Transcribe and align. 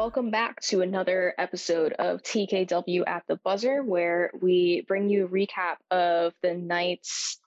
Welcome 0.00 0.30
back 0.30 0.62
to 0.62 0.80
another 0.80 1.34
episode 1.36 1.92
of 1.92 2.22
TKW 2.22 3.06
at 3.06 3.22
the 3.28 3.36
Buzzer, 3.36 3.82
where 3.82 4.30
we 4.40 4.82
bring 4.88 5.10
you 5.10 5.26
a 5.26 5.28
recap 5.28 5.76
of 5.90 6.32
the 6.40 6.54
night's 6.54 7.38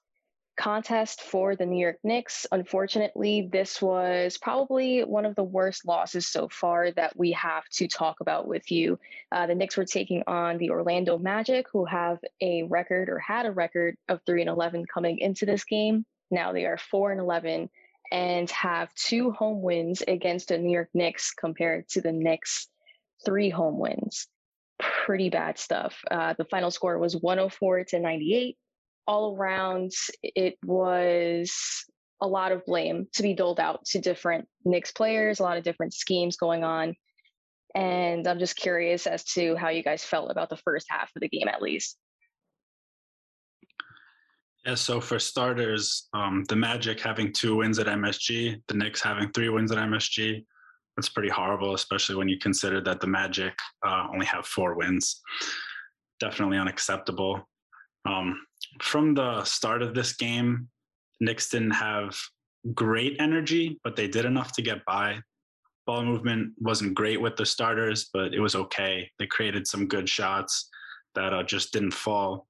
contest 0.55 1.23
for 1.23 1.55
the 1.55 1.65
New 1.65 1.81
York 1.81 1.97
Knicks. 2.03 2.45
Unfortunately, 2.51 3.49
this 3.51 3.81
was 3.81 4.37
probably 4.37 5.03
one 5.03 5.25
of 5.25 5.33
the 5.33 5.43
worst 5.43 5.87
losses 5.87 6.27
so 6.27 6.47
far 6.47 6.91
that 6.91 7.17
we 7.17 7.31
have 7.31 7.67
to 7.69 7.87
talk 7.87 8.19
about 8.19 8.47
with 8.47 8.71
you. 8.71 8.99
Uh, 9.31 9.47
the 9.47 9.55
Knicks 9.55 9.75
were 9.75 9.85
taking 9.85 10.21
on 10.27 10.59
the 10.59 10.69
Orlando 10.69 11.17
Magic, 11.17 11.65
who 11.73 11.85
have 11.85 12.19
a 12.39 12.61
record 12.61 13.09
or 13.09 13.17
had 13.17 13.47
a 13.47 13.51
record 13.51 13.97
of 14.07 14.21
3 14.27 14.41
and 14.41 14.49
11 14.51 14.85
coming 14.85 15.17
into 15.17 15.47
this 15.47 15.63
game. 15.63 16.05
Now 16.29 16.53
they 16.53 16.67
are 16.67 16.77
4 16.77 17.13
and 17.13 17.19
11 17.19 17.71
and 18.13 18.49
have 18.51 18.93
two 18.93 19.31
home 19.31 19.63
wins 19.63 20.03
against 20.07 20.49
the 20.49 20.57
New 20.59 20.71
York 20.71 20.89
Knicks 20.93 21.33
compared 21.33 21.89
to 21.89 21.99
the 21.99 22.11
Knicks' 22.11 22.67
three 23.25 23.49
home 23.49 23.79
wins. 23.79 24.27
Pretty 24.79 25.31
bad 25.31 25.57
stuff. 25.57 25.99
Uh, 26.09 26.35
the 26.37 26.45
final 26.45 26.69
score 26.69 26.99
was 26.99 27.17
104 27.17 27.85
to 27.85 27.99
98. 27.99 28.55
All 29.07 29.35
around, 29.35 29.91
it 30.21 30.59
was 30.63 31.85
a 32.21 32.27
lot 32.27 32.51
of 32.51 32.65
blame 32.65 33.07
to 33.13 33.23
be 33.23 33.33
doled 33.33 33.59
out 33.59 33.83
to 33.85 33.99
different 33.99 34.47
Knicks 34.63 34.91
players, 34.91 35.39
a 35.39 35.43
lot 35.43 35.57
of 35.57 35.63
different 35.63 35.93
schemes 35.93 36.37
going 36.37 36.63
on. 36.63 36.95
And 37.73 38.27
I'm 38.27 38.37
just 38.37 38.55
curious 38.55 39.07
as 39.07 39.23
to 39.33 39.55
how 39.55 39.69
you 39.69 39.81
guys 39.81 40.03
felt 40.03 40.29
about 40.29 40.49
the 40.49 40.57
first 40.57 40.85
half 40.87 41.09
of 41.15 41.21
the 41.21 41.29
game, 41.29 41.47
at 41.47 41.63
least. 41.63 41.97
Yeah, 44.65 44.75
so 44.75 45.01
for 45.01 45.19
starters, 45.19 46.07
um, 46.13 46.45
the 46.47 46.55
Magic 46.55 46.99
having 46.99 47.33
two 47.33 47.57
wins 47.57 47.79
at 47.79 47.87
MSG, 47.87 48.61
the 48.67 48.73
Knicks 48.73 49.01
having 49.01 49.29
three 49.31 49.49
wins 49.49 49.71
at 49.71 49.77
MSG, 49.77 50.45
that's 50.95 51.09
pretty 51.09 51.29
horrible, 51.29 51.73
especially 51.73 52.15
when 52.15 52.29
you 52.29 52.37
consider 52.37 52.79
that 52.81 53.01
the 53.01 53.07
Magic 53.07 53.53
uh, 53.85 54.07
only 54.13 54.25
have 54.25 54.45
four 54.45 54.75
wins. 54.75 55.21
Definitely 56.19 56.57
unacceptable. 56.57 57.47
Um, 58.05 58.45
from 58.81 59.13
the 59.13 59.43
start 59.43 59.81
of 59.81 59.93
this 59.93 60.13
game, 60.13 60.69
Knicks 61.19 61.49
didn't 61.49 61.71
have 61.71 62.15
great 62.73 63.17
energy, 63.19 63.79
but 63.83 63.95
they 63.95 64.07
did 64.07 64.25
enough 64.25 64.53
to 64.53 64.61
get 64.61 64.85
by. 64.85 65.19
Ball 65.85 66.05
movement 66.05 66.53
wasn't 66.59 66.93
great 66.93 67.19
with 67.19 67.35
the 67.35 67.45
starters, 67.45 68.09
but 68.13 68.33
it 68.33 68.39
was 68.39 68.55
okay. 68.55 69.09
They 69.19 69.27
created 69.27 69.67
some 69.67 69.87
good 69.87 70.07
shots 70.07 70.69
that 71.15 71.33
uh, 71.33 71.43
just 71.43 71.73
didn't 71.73 71.91
fall. 71.91 72.47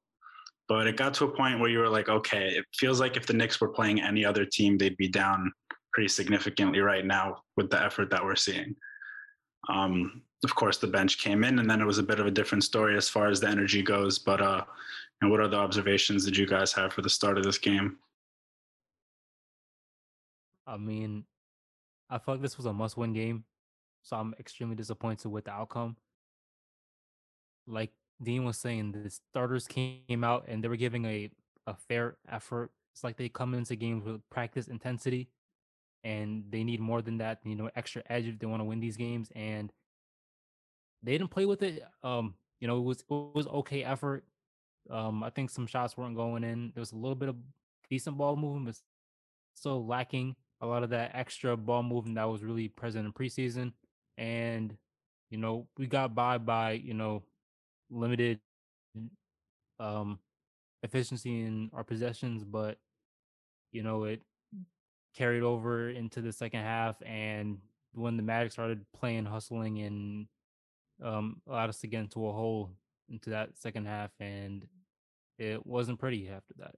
But 0.68 0.88
it 0.88 0.98
got 0.98 1.14
to 1.16 1.26
a 1.26 1.36
point 1.36 1.60
where 1.60 1.70
you 1.70 1.80
were 1.80 1.90
like, 1.90 2.10
okay, 2.10 2.48
it 2.48 2.66
feels 2.74 3.00
like 3.00 3.18
if 3.18 3.26
the 3.26 3.34
Knicks 3.34 3.60
were 3.60 3.70
playing 3.70 4.02
any 4.02 4.24
other 4.24 4.46
team, 4.46 4.78
they'd 4.78 4.98
be 4.98 5.10
down 5.10 5.52
pretty 5.94 6.08
significantly 6.08 6.80
right 6.80 7.06
now 7.06 7.44
with 7.58 7.70
the 7.70 7.82
effort 7.82 8.10
that 8.10 8.24
we're 8.24 8.36
seeing. 8.36 8.76
Um, 9.70 10.22
of 10.44 10.56
course, 10.56 10.78
the 10.78 10.88
bench 10.88 11.20
came 11.20 11.44
in, 11.44 11.60
and 11.60 11.70
then 11.70 11.82
it 11.82 11.86
was 11.86 12.00
a 12.00 12.04
bit 12.04 12.20
of 12.20 12.28
a 12.28 12.32
different 12.32 12.64
story 12.64 12.98
as 12.98 13.10
far 13.10 13.28
as 13.28 13.40
the 13.40 13.48
energy 13.48 13.82
goes. 13.82 14.20
But 14.20 14.42
uh, 14.42 14.64
and 15.22 15.32
what 15.32 15.40
other 15.40 15.58
observations 15.58 16.26
did 16.26 16.36
you 16.36 16.46
guys 16.46 16.74
have 16.74 16.92
for 16.92 17.02
the 17.02 17.10
start 17.10 17.38
of 17.38 17.44
this 17.44 17.58
game? 17.58 17.98
I 20.68 20.78
mean, 20.78 21.26
I 22.10 22.18
felt 22.18 22.38
like 22.38 22.42
this 22.42 22.58
was 22.58 22.66
a 22.66 22.74
must 22.74 22.98
win 22.98 23.14
game. 23.14 23.46
So 24.02 24.18
I'm 24.18 24.36
extremely 24.38 24.76
disappointed 24.76 25.30
with 25.30 25.46
the 25.46 25.52
outcome. 25.52 25.96
Like 27.66 27.92
Dean 28.24 28.46
was 28.46 28.58
saying, 28.58 28.92
the 28.92 29.10
starters 29.10 29.68
came 29.68 30.24
out 30.24 30.46
and 30.48 30.64
they 30.64 30.68
were 30.68 30.76
giving 30.76 31.06
a, 31.06 31.30
a 31.68 31.76
fair 31.76 32.18
effort. 32.30 32.72
It's 32.94 33.04
like 33.04 33.18
they 33.18 33.30
come 33.30 33.54
into 33.54 33.76
games 33.76 34.04
with 34.06 34.22
practice 34.30 34.68
intensity 34.68 35.30
and 36.04 36.44
they 36.50 36.64
need 36.64 36.80
more 36.80 37.02
than 37.02 37.18
that, 37.18 37.40
you 37.44 37.56
know, 37.56 37.70
extra 37.76 38.04
edge 38.10 38.26
if 38.26 38.40
they 38.40 38.46
want 38.46 38.60
to 38.60 38.66
win 38.66 38.80
these 38.80 38.98
games. 38.98 39.30
And 39.36 39.72
they 41.02 41.14
didn't 41.14 41.32
play 41.32 41.46
with 41.46 41.64
it. 41.64 41.84
Um, 42.04 42.36
you 42.60 42.68
know, 42.68 42.78
it 42.78 42.84
was 42.84 43.00
it 43.02 43.06
was 43.10 43.48
okay 43.48 43.84
effort. 43.84 44.24
Um, 44.90 45.24
I 45.24 45.30
think 45.30 45.50
some 45.50 45.68
shots 45.68 45.98
weren't 45.98 46.16
going 46.16 46.44
in. 46.44 46.72
There 46.74 46.82
was 46.82 46.92
a 46.92 46.98
little 46.98 47.16
bit 47.16 47.30
of 47.30 47.36
decent 47.90 48.18
ball 48.18 48.36
movement, 48.36 48.66
but 48.66 48.76
still 49.56 49.86
lacking 49.86 50.36
a 50.62 50.68
lot 50.68 50.84
of 50.84 50.90
that 50.92 51.12
extra 51.14 51.58
ball 51.58 51.84
movement 51.84 52.16
that 52.16 52.30
was 52.30 52.44
really 52.44 52.70
present 52.70 53.06
in 53.06 53.14
preseason. 53.14 53.74
And, 54.18 54.78
you 55.30 55.38
know, 55.38 55.68
we 55.78 55.88
got 55.88 56.16
by 56.16 56.38
by, 56.38 56.74
you 56.74 56.94
know, 56.94 57.24
limited 57.94 58.40
um 59.80 60.20
efficiency 60.84 61.42
in 61.42 61.70
our 61.74 61.84
possessions, 61.84 62.44
but 62.44 62.78
you 63.72 63.84
know, 63.84 64.04
it 64.04 64.22
carried 65.16 65.44
over 65.44 65.90
into 65.90 66.22
the 66.22 66.32
second 66.32 66.62
half 66.62 66.96
and 67.06 67.58
when 67.94 68.18
the 68.18 68.24
Magic 68.24 68.52
started 68.52 68.84
playing 68.98 69.26
hustling 69.26 69.80
and 69.80 70.28
um 71.04 71.42
allowed 71.48 71.70
us 71.70 71.80
to 71.80 71.88
get 71.88 72.02
into 72.02 72.28
a 72.28 72.32
hole 72.32 72.72
into 73.10 73.30
that 73.30 73.56
second 73.58 73.86
half 73.86 74.12
and 74.20 74.66
it 75.38 75.66
wasn't 75.66 76.00
pretty 76.00 76.30
after 76.30 76.54
that. 76.58 76.76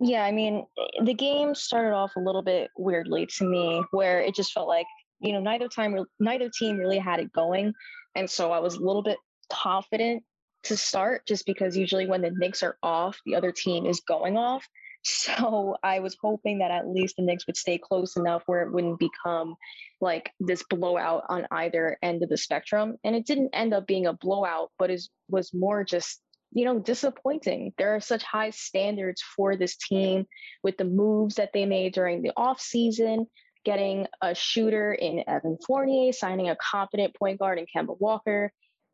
Yeah, 0.00 0.24
I 0.24 0.32
mean, 0.32 0.66
eh, 0.78 1.04
the 1.04 1.14
game 1.14 1.54
started 1.54 1.94
off 1.94 2.16
a 2.16 2.20
little 2.20 2.42
bit 2.42 2.70
weirdly 2.76 3.26
to 3.38 3.44
me, 3.44 3.82
where 3.92 4.20
it 4.20 4.34
just 4.34 4.52
felt 4.52 4.66
like 4.66 4.86
you 5.22 5.32
know 5.32 5.40
neither 5.40 5.68
time 5.68 5.96
neither 6.20 6.50
team 6.50 6.76
really 6.76 6.98
had 6.98 7.20
it 7.20 7.32
going, 7.32 7.72
and 8.14 8.28
so 8.28 8.52
I 8.52 8.58
was 8.58 8.74
a 8.74 8.84
little 8.84 9.02
bit 9.02 9.18
confident 9.50 10.22
to 10.64 10.76
start, 10.76 11.26
just 11.26 11.46
because 11.46 11.76
usually 11.76 12.06
when 12.06 12.22
the 12.22 12.30
Knicks 12.30 12.62
are 12.62 12.76
off, 12.82 13.18
the 13.26 13.34
other 13.34 13.52
team 13.52 13.86
is 13.86 14.00
going 14.00 14.36
off. 14.36 14.66
So 15.04 15.74
I 15.82 15.98
was 15.98 16.16
hoping 16.22 16.60
that 16.60 16.70
at 16.70 16.86
least 16.86 17.16
the 17.16 17.24
Knicks 17.24 17.44
would 17.48 17.56
stay 17.56 17.76
close 17.76 18.16
enough 18.16 18.44
where 18.46 18.62
it 18.62 18.72
wouldn't 18.72 19.00
become 19.00 19.56
like 20.00 20.30
this 20.38 20.62
blowout 20.70 21.24
on 21.28 21.44
either 21.50 21.98
end 22.02 22.22
of 22.22 22.28
the 22.28 22.36
spectrum, 22.36 22.94
and 23.02 23.16
it 23.16 23.26
didn't 23.26 23.50
end 23.52 23.74
up 23.74 23.88
being 23.88 24.06
a 24.06 24.12
blowout, 24.12 24.70
but 24.78 24.92
it 24.92 25.02
was 25.28 25.52
more 25.52 25.82
just 25.82 26.22
you 26.52 26.64
know, 26.64 26.78
disappointing. 26.78 27.72
There 27.78 27.94
are 27.94 28.00
such 28.00 28.22
high 28.22 28.50
standards 28.50 29.22
for 29.36 29.56
this 29.56 29.76
team 29.76 30.26
with 30.62 30.76
the 30.76 30.84
moves 30.84 31.36
that 31.36 31.50
they 31.52 31.66
made 31.66 31.94
during 31.94 32.22
the 32.22 32.32
offseason, 32.36 33.26
getting 33.64 34.06
a 34.20 34.34
shooter 34.34 34.92
in 34.92 35.24
Evan 35.26 35.58
Fournier, 35.66 36.12
signing 36.12 36.48
a 36.48 36.56
competent 36.56 37.14
point 37.14 37.38
guard 37.38 37.58
in 37.58 37.66
Kemba 37.66 37.98
Walker. 38.00 38.52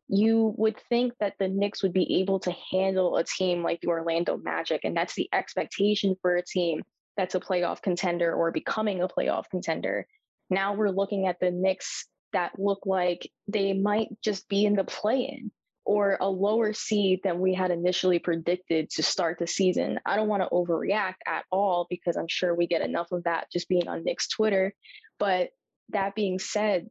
You 0.09 0.55
would 0.57 0.77
think 0.89 1.13
that 1.21 1.35
the 1.39 1.49
Knicks 1.49 1.83
would 1.83 1.93
be 1.93 2.21
able 2.21 2.41
to 2.41 2.55
handle 2.73 3.17
a 3.17 3.25
team 3.25 3.63
like 3.63 3.81
the 3.81 3.89
Orlando 3.89 4.37
Magic, 4.37 4.81
and 4.85 4.97
that's 4.97 5.15
the 5.15 5.29
expectation 5.33 6.17
for 6.23 6.37
a 6.37 6.43
team 6.43 6.83
that's 7.17 7.35
a 7.35 7.41
playoff 7.41 7.83
contender 7.83 8.33
or 8.33 8.51
becoming 8.53 9.03
a 9.03 9.09
playoff 9.09 9.45
contender. 9.51 10.07
Now 10.51 10.75
we're 10.75 10.91
looking 10.91 11.27
at 11.27 11.41
the 11.41 11.51
Knicks 11.51 12.07
that 12.33 12.59
look 12.59 12.87
like 12.87 13.31
they 13.49 13.73
might 13.73 14.09
just 14.23 14.49
be 14.49 14.65
in 14.65 14.75
the 14.75 14.85
play 14.85 15.23
in 15.23 15.51
or 15.89 16.19
a 16.21 16.29
lower 16.29 16.75
seed 16.75 17.19
than 17.25 17.41
we 17.41 17.55
had 17.55 17.71
initially 17.71 18.19
predicted 18.19 18.91
to 18.91 19.03
start 19.03 19.39
the 19.39 19.47
season. 19.47 19.99
I 20.05 20.17
don't 20.17 20.29
want 20.29 20.43
to 20.43 20.49
overreact 20.51 21.15
at 21.27 21.47
all 21.51 21.87
because 21.89 22.15
I'm 22.15 22.29
sure 22.29 22.55
we 22.55 22.67
get 22.67 22.83
enough 22.83 23.11
of 23.11 23.25
that 23.25 23.47
just 23.51 23.71
being 23.71 23.89
on 23.89 24.05
Knicks 24.05 24.29
Twitter. 24.29 24.75
But 25.19 25.49
that 25.89 26.15
being 26.15 26.41
said, 26.41 26.89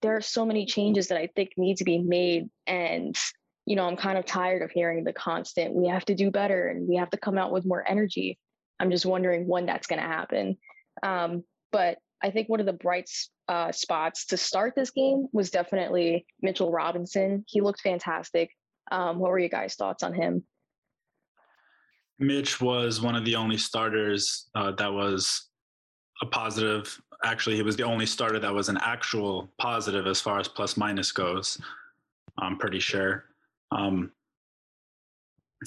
there 0.00 0.16
are 0.16 0.22
so 0.22 0.46
many 0.46 0.64
changes 0.64 1.08
that 1.08 1.18
I 1.18 1.28
think 1.36 1.50
need 1.58 1.76
to 1.76 1.84
be 1.84 1.98
made. 1.98 2.48
And, 2.66 3.14
you 3.66 3.76
know, 3.76 3.86
I'm 3.86 3.96
kind 3.98 4.16
of 4.16 4.24
tired 4.24 4.62
of 4.62 4.70
hearing 4.70 5.04
the 5.04 5.12
constant, 5.12 5.74
we 5.74 5.88
have 5.88 6.06
to 6.06 6.14
do 6.14 6.30
better 6.30 6.68
and 6.68 6.88
we 6.88 6.96
have 6.96 7.10
to 7.10 7.18
come 7.18 7.36
out 7.36 7.52
with 7.52 7.66
more 7.66 7.84
energy. 7.86 8.38
I'm 8.80 8.90
just 8.90 9.04
wondering 9.04 9.46
when 9.46 9.66
that's 9.66 9.86
going 9.86 10.00
to 10.00 10.08
happen. 10.08 10.56
Um, 11.02 11.44
but 11.72 11.98
I 12.22 12.30
think 12.30 12.48
one 12.48 12.60
of 12.60 12.66
the 12.66 12.72
bright 12.72 13.10
uh, 13.48 13.72
spots 13.72 14.26
to 14.26 14.36
start 14.36 14.74
this 14.74 14.90
game 14.90 15.28
was 15.32 15.50
definitely 15.50 16.26
Mitchell 16.40 16.70
Robinson. 16.70 17.44
He 17.46 17.60
looked 17.60 17.80
fantastic. 17.80 18.50
Um, 18.90 19.18
what 19.18 19.30
were 19.30 19.38
you 19.38 19.48
guys' 19.48 19.74
thoughts 19.74 20.02
on 20.02 20.14
him? 20.14 20.44
Mitch 22.18 22.60
was 22.60 23.00
one 23.00 23.16
of 23.16 23.24
the 23.24 23.34
only 23.34 23.56
starters 23.56 24.48
uh, 24.54 24.72
that 24.72 24.92
was 24.92 25.48
a 26.22 26.26
positive. 26.26 27.00
Actually, 27.24 27.56
he 27.56 27.62
was 27.62 27.76
the 27.76 27.82
only 27.82 28.06
starter 28.06 28.38
that 28.38 28.54
was 28.54 28.68
an 28.68 28.78
actual 28.82 29.52
positive 29.58 30.06
as 30.06 30.20
far 30.20 30.38
as 30.38 30.48
plus 30.48 30.76
minus 30.76 31.10
goes. 31.12 31.60
I'm 32.38 32.58
pretty 32.58 32.80
sure. 32.80 33.24
Um, 33.72 34.12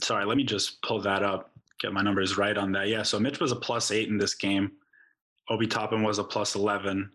sorry, 0.01 0.25
let 0.25 0.37
me 0.37 0.43
just 0.43 0.81
pull 0.81 1.01
that 1.01 1.23
up, 1.23 1.51
get 1.81 1.93
my 1.93 2.01
numbers 2.01 2.37
right 2.37 2.57
on 2.57 2.71
that. 2.73 2.87
Yeah, 2.87 3.03
so 3.03 3.19
Mitch 3.19 3.39
was 3.39 3.51
a 3.51 3.55
plus 3.55 3.91
eight 3.91 4.09
in 4.09 4.17
this 4.17 4.35
game. 4.35 4.71
Obi 5.49 5.67
Toppin 5.67 6.03
was 6.03 6.19
a 6.19 6.23
plus 6.23 6.55
11. 6.55 7.09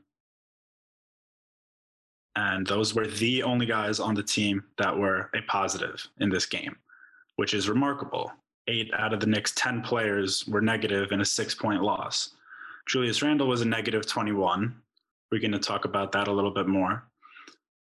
And 2.36 2.66
those 2.66 2.94
were 2.94 3.06
the 3.06 3.42
only 3.42 3.66
guys 3.66 4.00
on 4.00 4.14
the 4.14 4.22
team 4.22 4.64
that 4.78 4.96
were 4.96 5.30
a 5.34 5.42
positive 5.42 6.06
in 6.20 6.30
this 6.30 6.46
game, 6.46 6.76
which 7.36 7.54
is 7.54 7.68
remarkable. 7.68 8.32
Eight 8.68 8.90
out 8.94 9.12
of 9.12 9.20
the 9.20 9.26
Knicks' 9.26 9.52
10 9.56 9.82
players 9.82 10.46
were 10.46 10.60
negative 10.60 11.12
in 11.12 11.20
a 11.20 11.24
six 11.24 11.54
point 11.54 11.82
loss. 11.82 12.30
Julius 12.86 13.22
Randle 13.22 13.48
was 13.48 13.60
a 13.60 13.66
negative 13.66 14.06
21. 14.06 14.74
We're 15.30 15.40
going 15.40 15.52
to 15.52 15.58
talk 15.58 15.84
about 15.84 16.12
that 16.12 16.28
a 16.28 16.32
little 16.32 16.50
bit 16.50 16.66
more. 16.66 17.04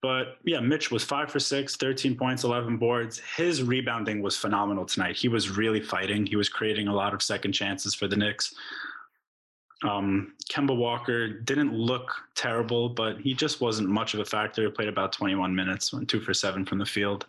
But 0.02 0.38
yeah, 0.46 0.60
Mitch 0.60 0.92
was 0.92 1.04
five 1.04 1.32
for 1.32 1.40
six, 1.40 1.76
13 1.76 2.16
points, 2.16 2.44
11 2.44 2.78
boards. 2.78 3.20
His 3.36 3.64
rebounding 3.64 4.22
was 4.22 4.38
phenomenal 4.38 4.86
tonight. 4.86 5.18
He 5.18 5.28
was 5.28 5.58
really 5.58 5.82
fighting. 5.82 6.26
He 6.26 6.36
was 6.36 6.50
creating 6.50 6.88
a 6.88 6.94
lot 6.94 7.14
of 7.14 7.24
second 7.24 7.54
chances 7.54 7.96
for 7.96 8.08
the 8.08 8.16
Knicks. 8.16 8.54
Um, 9.84 10.34
Kemba 10.52 10.76
Walker 10.76 11.28
didn't 11.28 11.74
look 11.74 12.12
terrible, 12.36 12.90
but 12.90 13.20
he 13.20 13.34
just 13.34 13.62
wasn't 13.62 13.90
much 13.90 14.14
of 14.14 14.20
a 14.20 14.26
factor. 14.26 14.64
He 14.64 14.72
played 14.72 14.88
about 14.88 15.12
21 15.12 15.54
minutes, 15.56 15.94
went 15.94 16.10
two 16.10 16.20
for 16.20 16.34
seven 16.34 16.66
from 16.66 16.80
the 16.80 16.86
field. 16.86 17.26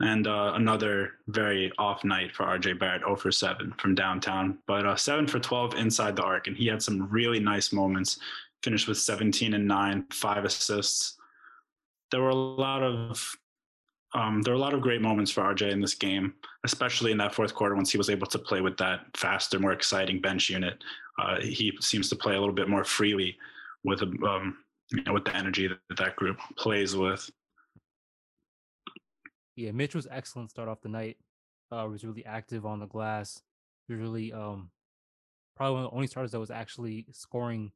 And 0.00 0.26
uh, 0.26 0.52
another 0.56 1.12
very 1.28 1.70
off 1.78 2.02
night 2.02 2.34
for 2.34 2.44
RJ 2.44 2.78
Barrett, 2.78 3.02
0 3.02 3.16
for 3.16 3.30
7 3.30 3.72
from 3.78 3.94
downtown, 3.94 4.58
but 4.66 4.84
uh, 4.84 4.96
7 4.96 5.28
for 5.28 5.38
12 5.38 5.74
inside 5.74 6.16
the 6.16 6.24
arc. 6.24 6.48
And 6.48 6.56
he 6.56 6.66
had 6.66 6.82
some 6.82 7.08
really 7.08 7.38
nice 7.38 7.72
moments, 7.72 8.18
finished 8.64 8.88
with 8.88 8.98
17 8.98 9.54
and 9.54 9.68
9, 9.68 10.06
five 10.10 10.44
assists. 10.44 11.18
There 12.10 12.20
were 12.20 12.30
a 12.30 12.34
lot 12.34 12.82
of 12.82 13.36
um, 14.14 14.42
there 14.42 14.52
were 14.52 14.58
a 14.58 14.62
lot 14.62 14.74
of 14.74 14.80
great 14.80 15.00
moments 15.00 15.30
for 15.30 15.42
RJ 15.42 15.70
in 15.70 15.80
this 15.80 15.94
game, 15.94 16.34
especially 16.64 17.12
in 17.12 17.18
that 17.18 17.34
fourth 17.34 17.54
quarter 17.54 17.74
once 17.74 17.90
he 17.90 17.98
was 17.98 18.10
able 18.10 18.26
to 18.26 18.38
play 18.38 18.60
with 18.60 18.76
that 18.76 19.06
faster, 19.16 19.58
more 19.58 19.72
exciting 19.72 20.20
bench 20.20 20.50
unit. 20.50 20.82
Uh, 21.18 21.40
he 21.40 21.72
seems 21.80 22.08
to 22.10 22.16
play 22.16 22.34
a 22.34 22.38
little 22.38 22.54
bit 22.54 22.68
more 22.68 22.84
freely 22.84 23.36
with 23.84 24.02
um, 24.02 24.58
you 24.90 25.02
know, 25.04 25.14
with 25.14 25.24
the 25.24 25.34
energy 25.34 25.66
that 25.68 25.96
that 25.96 26.16
group 26.16 26.38
plays 26.56 26.94
with. 26.94 27.28
Yeah, 29.56 29.72
Mitch 29.72 29.94
was 29.94 30.06
excellent 30.10 30.50
start 30.50 30.68
off 30.68 30.82
the 30.82 30.88
night. 30.88 31.16
Uh, 31.70 31.86
was 31.90 32.04
really 32.04 32.24
active 32.26 32.66
on 32.66 32.80
the 32.80 32.86
glass. 32.86 33.40
He 33.88 33.94
was 33.94 34.02
really 34.02 34.32
um, 34.32 34.70
probably 35.56 35.74
one 35.74 35.84
of 35.84 35.90
the 35.90 35.96
only 35.96 36.06
starters 36.06 36.32
that 36.32 36.40
was 36.40 36.50
actually 36.50 37.06
scoring 37.12 37.72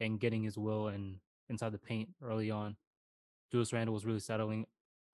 and 0.00 0.20
getting 0.20 0.42
his 0.42 0.58
will 0.58 0.88
and 0.88 1.16
inside 1.48 1.72
the 1.72 1.78
paint 1.78 2.10
early 2.22 2.50
on. 2.50 2.76
Julius 3.50 3.72
Randle 3.72 3.94
was 3.94 4.04
really 4.04 4.20
settling. 4.20 4.66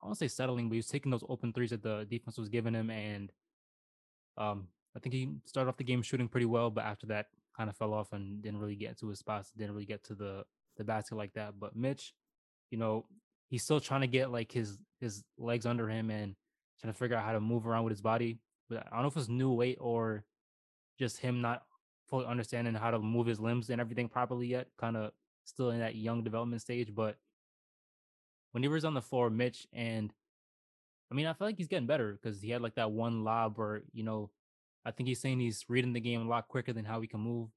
I 0.03 0.07
won't 0.07 0.19
say 0.19 0.29
settling, 0.29 0.69
but 0.69 0.75
he 0.75 0.79
was 0.79 0.89
taking 0.89 1.11
those 1.11 1.25
open 1.29 1.53
threes 1.53 1.71
that 1.71 1.83
the 1.83 2.07
defense 2.09 2.39
was 2.39 2.49
giving 2.49 2.75
him, 2.75 2.91
and 2.91 3.33
um, 4.37 4.69
I 4.95 4.99
think 4.99 5.15
he 5.15 5.31
started 5.45 5.69
off 5.69 5.77
the 5.77 5.85
game 5.85 6.03
shooting 6.03 6.29
pretty 6.29 6.47
well, 6.47 6.71
but 6.71 6.85
after 6.85 7.07
that, 7.07 7.27
kind 7.57 7.71
of 7.71 7.77
fell 7.77 7.95
off 7.95 8.13
and 8.13 8.43
didn't 8.43 8.61
really 8.61 8.77
get 8.77 8.99
to 8.99 9.09
his 9.09 9.19
spots, 9.19 9.53
didn't 9.57 9.73
really 9.73 9.87
get 9.87 10.05
to 10.05 10.15
the 10.15 10.45
the 10.77 10.85
basket 10.85 11.17
like 11.17 11.33
that. 11.35 11.59
But 11.59 11.75
Mitch, 11.75 12.13
you 12.71 12.79
know, 12.79 13.07
he's 13.49 13.63
still 13.63 13.81
trying 13.81 14.03
to 14.03 14.07
get 14.07 14.31
like 14.31 14.53
his 14.53 14.79
his 15.01 15.25
legs 15.39 15.67
under 15.67 15.89
him 15.89 16.11
and 16.11 16.35
trying 16.81 16.93
to 16.93 16.99
figure 16.99 17.17
out 17.17 17.25
how 17.25 17.33
to 17.33 17.41
move 17.41 17.67
around 17.67 17.85
with 17.85 17.93
his 17.93 18.03
body. 18.03 18.39
But 18.69 18.87
I 18.87 18.97
don't 18.97 19.03
know 19.03 19.09
if 19.09 19.17
it's 19.17 19.29
new 19.29 19.53
weight 19.53 19.79
or 19.81 20.25
just 20.99 21.19
him 21.19 21.41
not 21.41 21.63
fully 22.09 22.27
understanding 22.27 22.75
how 22.75 22.91
to 22.91 22.99
move 22.99 23.27
his 23.27 23.41
limbs 23.41 23.71
and 23.71 23.81
everything 23.81 24.09
properly 24.09 24.47
yet. 24.47 24.69
Kind 24.79 24.97
of 24.97 25.13
still 25.45 25.71
in 25.71 25.81
that 25.81 25.95
young 25.95 26.23
development 26.23 26.63
stage, 26.63 26.95
but 26.95 27.17
when 28.57 28.63
he 28.63 28.71
was 28.71 28.87
on 28.87 28.95
the 28.95 29.03
floor, 29.03 29.29
Mitch, 29.29 29.67
and 29.75 30.11
I 31.11 31.15
mean, 31.15 31.27
I 31.27 31.35
feel 31.35 31.47
like 31.47 31.59
he's 31.59 31.69
getting 31.69 31.87
better 31.87 32.15
because 32.15 32.41
he 32.41 32.49
had 32.49 32.63
like 32.63 32.77
that 32.77 32.91
one 32.91 33.23
lob 33.23 33.59
where, 33.59 33.83
you 33.93 34.03
know, 34.03 34.31
I 34.87 34.93
think 34.93 35.11
he's 35.11 35.21
saying 35.21 35.41
he's 35.41 35.67
reading 35.69 35.93
the 35.93 36.01
game 36.01 36.23
a 36.23 36.25
lot 36.27 36.49
quicker 36.49 36.73
than 36.73 36.87
how 36.87 37.03
he 37.03 37.07
can 37.07 37.21
move. 37.21 37.51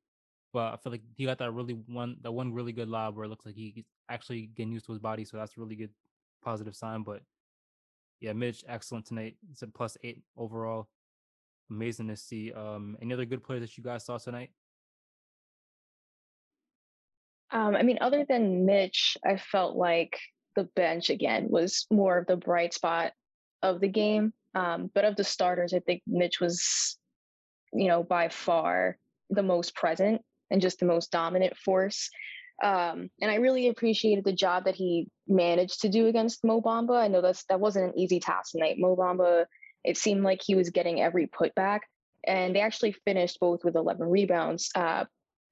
But 0.52 0.74
I 0.74 0.76
feel 0.76 0.92
like 0.92 1.04
he 1.16 1.24
got 1.24 1.38
that 1.38 1.54
really 1.54 1.76
one, 1.88 2.18
that 2.24 2.34
one 2.34 2.54
really 2.54 2.74
good 2.74 2.90
lob 2.90 3.16
where 3.16 3.24
it 3.24 3.30
looks 3.30 3.46
like 3.46 3.56
he's 3.56 3.86
actually 4.10 4.48
getting 4.48 4.74
used 4.74 4.88
to 4.88 4.92
his 4.92 5.00
body. 5.00 5.24
So 5.24 5.38
that's 5.38 5.56
a 5.56 5.62
really 5.62 5.78
good 5.78 5.92
positive 6.44 6.76
sign. 6.76 7.04
But 7.04 7.22
yeah, 8.20 8.34
Mitch, 8.34 8.66
excellent 8.68 9.06
tonight. 9.06 9.38
It's 9.54 9.62
a 9.62 9.68
plus 9.68 9.96
eight 10.04 10.22
overall. 10.36 10.90
Amazing 11.72 12.10
to 12.10 12.18
see. 12.18 12.52
Um, 12.52 12.98
any 13.02 13.14
other 13.14 13.24
good 13.24 13.46
players 13.46 13.62
that 13.62 13.78
you 13.78 13.86
guys 13.86 14.04
saw 14.06 14.18
tonight? 14.18 14.50
Um, 17.52 17.78
I 17.78 17.84
mean, 17.84 18.00
other 18.02 18.26
than 18.28 18.66
Mitch, 18.66 19.16
I 19.26 19.38
felt 19.38 19.78
like 19.78 20.20
the 20.56 20.66
bench 20.76 21.10
again 21.10 21.48
was 21.50 21.86
more 21.92 22.18
of 22.18 22.28
the 22.28 22.38
bright 22.38 22.74
spot 22.74 23.14
of 23.62 23.80
the 23.80 23.88
game. 23.88 24.34
Um, 24.56 24.90
but 24.94 25.06
of 25.06 25.16
the 25.16 25.24
starters, 25.24 25.74
I 25.74 25.80
think 25.80 26.02
Mitch 26.08 26.40
was, 26.40 26.98
you 27.72 27.88
know, 27.88 28.04
by 28.04 28.30
far 28.30 28.98
the 29.30 29.44
most 29.44 29.76
present 29.76 30.22
and 30.50 30.62
just 30.62 30.80
the 30.80 30.86
most 30.86 31.12
dominant 31.12 31.56
force. 31.58 32.10
Um, 32.62 33.10
and 33.22 33.32
I 33.32 33.36
really 33.36 33.68
appreciated 33.68 34.26
the 34.26 34.34
job 34.34 34.66
that 34.66 34.76
he 34.76 35.08
managed 35.28 35.82
to 35.82 35.90
do 35.90 36.08
against 36.08 36.44
Mo 36.44 36.62
Bamba. 36.62 36.98
I 36.98 37.08
know 37.08 37.22
that's 37.22 37.46
that 37.46 37.60
wasn't 37.60 37.94
an 37.94 38.00
easy 38.00 38.20
task 38.20 38.52
tonight. 38.52 38.78
Mo 38.80 38.96
Bamba, 38.96 39.46
it 39.84 39.98
seemed 39.98 40.24
like 40.24 40.42
he 40.44 40.56
was 40.56 40.70
getting 40.70 41.00
every 41.00 41.28
putback, 41.28 41.82
and 42.28 42.56
they 42.56 42.60
actually 42.60 42.96
finished 43.06 43.40
both 43.40 43.64
with 43.64 43.76
11 43.76 44.10
rebounds. 44.10 44.72
Uh, 44.76 45.06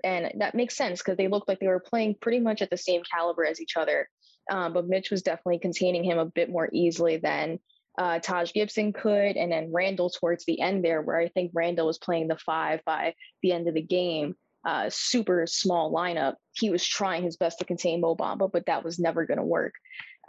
and 0.04 0.32
that 0.40 0.56
makes 0.56 0.76
sense 0.76 1.00
because 1.00 1.18
they 1.18 1.28
looked 1.28 1.48
like 1.48 1.60
they 1.60 1.68
were 1.68 1.80
playing 1.80 2.16
pretty 2.22 2.40
much 2.40 2.62
at 2.62 2.70
the 2.70 2.78
same 2.78 3.02
caliber 3.12 3.46
as 3.46 3.62
each 3.62 3.78
other. 3.78 4.10
Um, 4.50 4.74
but 4.74 4.88
Mitch 4.88 5.12
was 5.12 5.24
definitely 5.24 5.60
containing 5.60 6.04
him 6.04 6.18
a 6.18 6.26
bit 6.26 6.50
more 6.50 6.70
easily 6.72 7.18
than 7.18 7.60
uh, 7.98 8.20
Taj 8.20 8.54
Gibson 8.54 8.94
could. 8.94 9.36
And 9.36 9.52
then 9.52 9.72
Randle 9.74 10.10
towards 10.10 10.46
the 10.46 10.62
end 10.62 10.86
there, 10.86 11.02
where 11.02 11.18
I 11.18 11.30
think 11.30 11.52
Randle 11.54 11.88
was 11.88 11.98
playing 11.98 12.28
the 12.28 12.38
five 12.38 12.82
by 12.86 13.16
the 13.42 13.52
end 13.52 13.68
of 13.68 13.74
the 13.74 13.82
game. 13.82 14.36
Uh, 14.66 14.90
super 14.90 15.46
small 15.48 15.94
lineup. 15.94 16.36
He 16.54 16.70
was 16.70 16.86
trying 16.86 17.24
his 17.24 17.38
best 17.38 17.60
to 17.60 17.66
contain 17.66 18.02
Mo 18.02 18.16
Bamba, 18.16 18.52
but 18.52 18.66
that 18.66 18.84
was 18.84 19.00
never 19.00 19.26
going 19.26 19.38
to 19.38 19.44
work. 19.44 19.74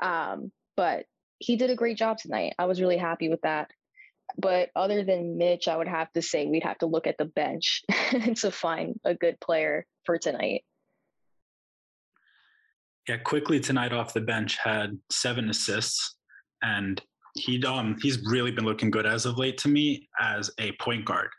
Um, 0.01 0.53
but 0.77 1.07
he 1.39 1.57
did 1.57 1.71
a 1.71 1.77
great 1.77 1.97
job 1.97 2.19
tonight. 2.19 2.55
I 2.59 2.67
was 2.67 2.81
really 2.81 2.99
happy 2.99 3.29
with 3.29 3.41
that. 3.43 3.71
But 4.37 4.69
other 4.77 5.05
than 5.05 5.39
Mitch, 5.39 5.69
I 5.69 5.77
would 5.77 5.89
have 5.89 6.13
to 6.13 6.23
say 6.23 6.47
we'd 6.47 6.63
have 6.63 6.79
to 6.79 6.87
look 6.87 7.07
at 7.07 7.17
the 7.19 7.25
bench 7.25 7.83
to 8.37 8.51
find 8.51 9.01
a 9.05 9.15
good 9.15 9.41
player 9.41 9.87
for 10.05 10.19
tonight 10.19 10.63
yeah, 13.09 13.17
Quickley 13.17 13.59
tonight 13.59 13.93
off 13.93 14.13
the 14.13 14.21
bench 14.21 14.59
had 14.63 14.99
seven 15.11 15.49
assists, 15.49 16.17
and 16.63 17.01
he 17.35 17.63
um 17.65 17.97
he's 18.03 18.21
really 18.27 18.51
been 18.51 18.65
looking 18.65 18.91
good 18.91 19.07
as 19.07 19.25
of 19.25 19.39
late 19.39 19.57
to 19.59 19.69
me 19.69 20.09
as 20.21 20.51
a 20.59 20.73
point 20.73 21.05
guard. 21.05 21.31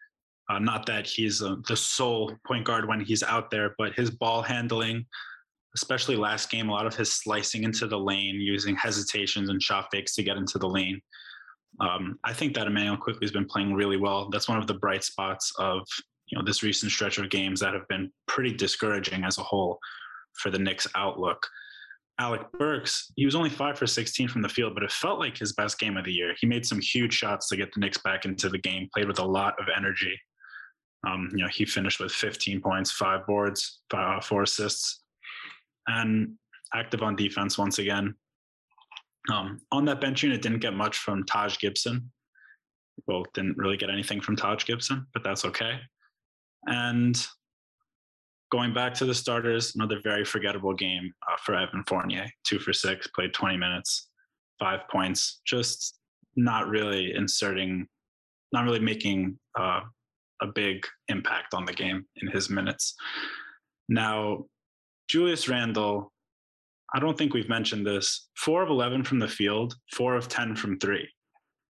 Uh, 0.49 0.57
not 0.57 0.85
that 0.87 1.05
he's 1.05 1.43
uh, 1.43 1.55
the 1.67 1.77
sole 1.77 2.35
point 2.47 2.65
guard 2.65 2.87
when 2.87 2.99
he's 2.99 3.21
out 3.21 3.51
there, 3.51 3.75
but 3.77 3.93
his 3.93 4.09
ball 4.09 4.41
handling, 4.41 5.05
especially 5.75 6.15
last 6.15 6.49
game, 6.49 6.69
a 6.69 6.71
lot 6.71 6.87
of 6.87 6.95
his 6.95 7.13
slicing 7.13 7.63
into 7.63 7.85
the 7.85 7.99
lane, 7.99 8.35
using 8.35 8.75
hesitations 8.75 9.49
and 9.49 9.61
shot 9.61 9.87
fakes 9.91 10.15
to 10.15 10.23
get 10.23 10.37
into 10.37 10.57
the 10.57 10.67
lane. 10.67 10.99
Um, 11.79 12.17
I 12.23 12.33
think 12.33 12.55
that 12.55 12.65
Immanuel 12.65 12.97
Quickley 12.97 13.25
has 13.25 13.31
been 13.31 13.45
playing 13.45 13.75
really 13.75 13.97
well. 13.97 14.29
That's 14.31 14.49
one 14.49 14.57
of 14.57 14.65
the 14.65 14.73
bright 14.73 15.03
spots 15.03 15.53
of 15.59 15.85
you 16.31 16.37
know 16.37 16.43
this 16.43 16.63
recent 16.63 16.91
stretch 16.91 17.19
of 17.19 17.29
games 17.29 17.59
that 17.59 17.75
have 17.75 17.87
been 17.89 18.11
pretty 18.27 18.53
discouraging 18.55 19.23
as 19.23 19.37
a 19.37 19.43
whole 19.43 19.79
for 20.39 20.49
the 20.49 20.59
Knicks 20.59 20.87
outlook. 20.95 21.45
Alec 22.19 22.51
Burks, 22.51 23.11
he 23.15 23.23
was 23.23 23.35
only 23.35 23.49
five 23.49 23.77
for 23.77 23.87
16 23.87 24.27
from 24.27 24.41
the 24.41 24.49
field, 24.49 24.73
but 24.73 24.83
it 24.83 24.91
felt 24.91 25.19
like 25.19 25.37
his 25.37 25.53
best 25.53 25.79
game 25.79 25.95
of 25.95 26.03
the 26.03 26.11
year. 26.11 26.35
He 26.39 26.47
made 26.47 26.65
some 26.65 26.81
huge 26.81 27.13
shots 27.13 27.47
to 27.47 27.55
get 27.55 27.73
the 27.73 27.79
Knicks 27.79 27.97
back 27.99 28.25
into 28.25 28.49
the 28.49 28.57
game, 28.57 28.89
played 28.93 29.07
with 29.07 29.19
a 29.19 29.25
lot 29.25 29.55
of 29.59 29.67
energy. 29.75 30.19
Um, 31.07 31.29
you 31.31 31.43
know, 31.43 31.49
he 31.49 31.65
finished 31.65 32.01
with 32.01 32.11
15 32.11 32.59
points, 32.59 32.91
five 32.91 33.25
boards, 33.25 33.79
five, 33.89 34.25
four 34.25 34.43
assists, 34.43 35.01
and 35.87 36.33
active 36.73 37.01
on 37.01 37.15
defense 37.15 37.57
once 37.57 37.79
again. 37.79 38.15
Um, 39.31 39.61
on 39.71 39.85
that 39.85 40.01
bench 40.01 40.23
unit, 40.23 40.41
didn't 40.41 40.59
get 40.59 40.73
much 40.73 40.97
from 40.97 41.23
Taj 41.23 41.57
Gibson. 41.57 42.11
Well, 43.07 43.25
didn't 43.33 43.57
really 43.57 43.77
get 43.77 43.89
anything 43.89 44.19
from 44.19 44.35
Taj 44.35 44.65
Gibson, 44.65 45.07
but 45.13 45.23
that's 45.23 45.45
okay. 45.45 45.79
And 46.65 47.15
going 48.51 48.73
back 48.73 48.93
to 48.95 49.05
the 49.05 49.13
starters, 49.13 49.75
another 49.75 49.99
very 50.03 50.25
forgettable 50.25 50.73
game 50.73 51.13
uh, 51.29 51.35
for 51.43 51.55
Evan 51.55 51.83
Fournier. 51.87 52.27
Two 52.43 52.59
for 52.59 52.73
six, 52.73 53.07
played 53.07 53.33
20 53.33 53.57
minutes, 53.57 54.09
five 54.59 54.81
points. 54.91 55.41
Just 55.45 55.99
not 56.35 56.67
really 56.67 57.13
inserting, 57.15 57.87
not 58.51 58.65
really 58.65 58.79
making 58.79 59.37
uh, 59.59 59.81
a 60.41 60.47
big 60.47 60.85
impact 61.07 61.53
on 61.53 61.65
the 61.65 61.73
game 61.73 62.05
in 62.17 62.27
his 62.29 62.49
minutes. 62.49 62.95
Now, 63.87 64.45
Julius 65.07 65.47
Randle, 65.47 66.11
I 66.93 66.99
don't 66.99 67.17
think 67.17 67.33
we've 67.33 67.49
mentioned 67.49 67.85
this. 67.85 68.29
Four 68.37 68.63
of 68.63 68.69
11 68.69 69.03
from 69.03 69.19
the 69.19 69.27
field, 69.27 69.75
four 69.93 70.15
of 70.15 70.27
10 70.27 70.55
from 70.55 70.79
three. 70.79 71.07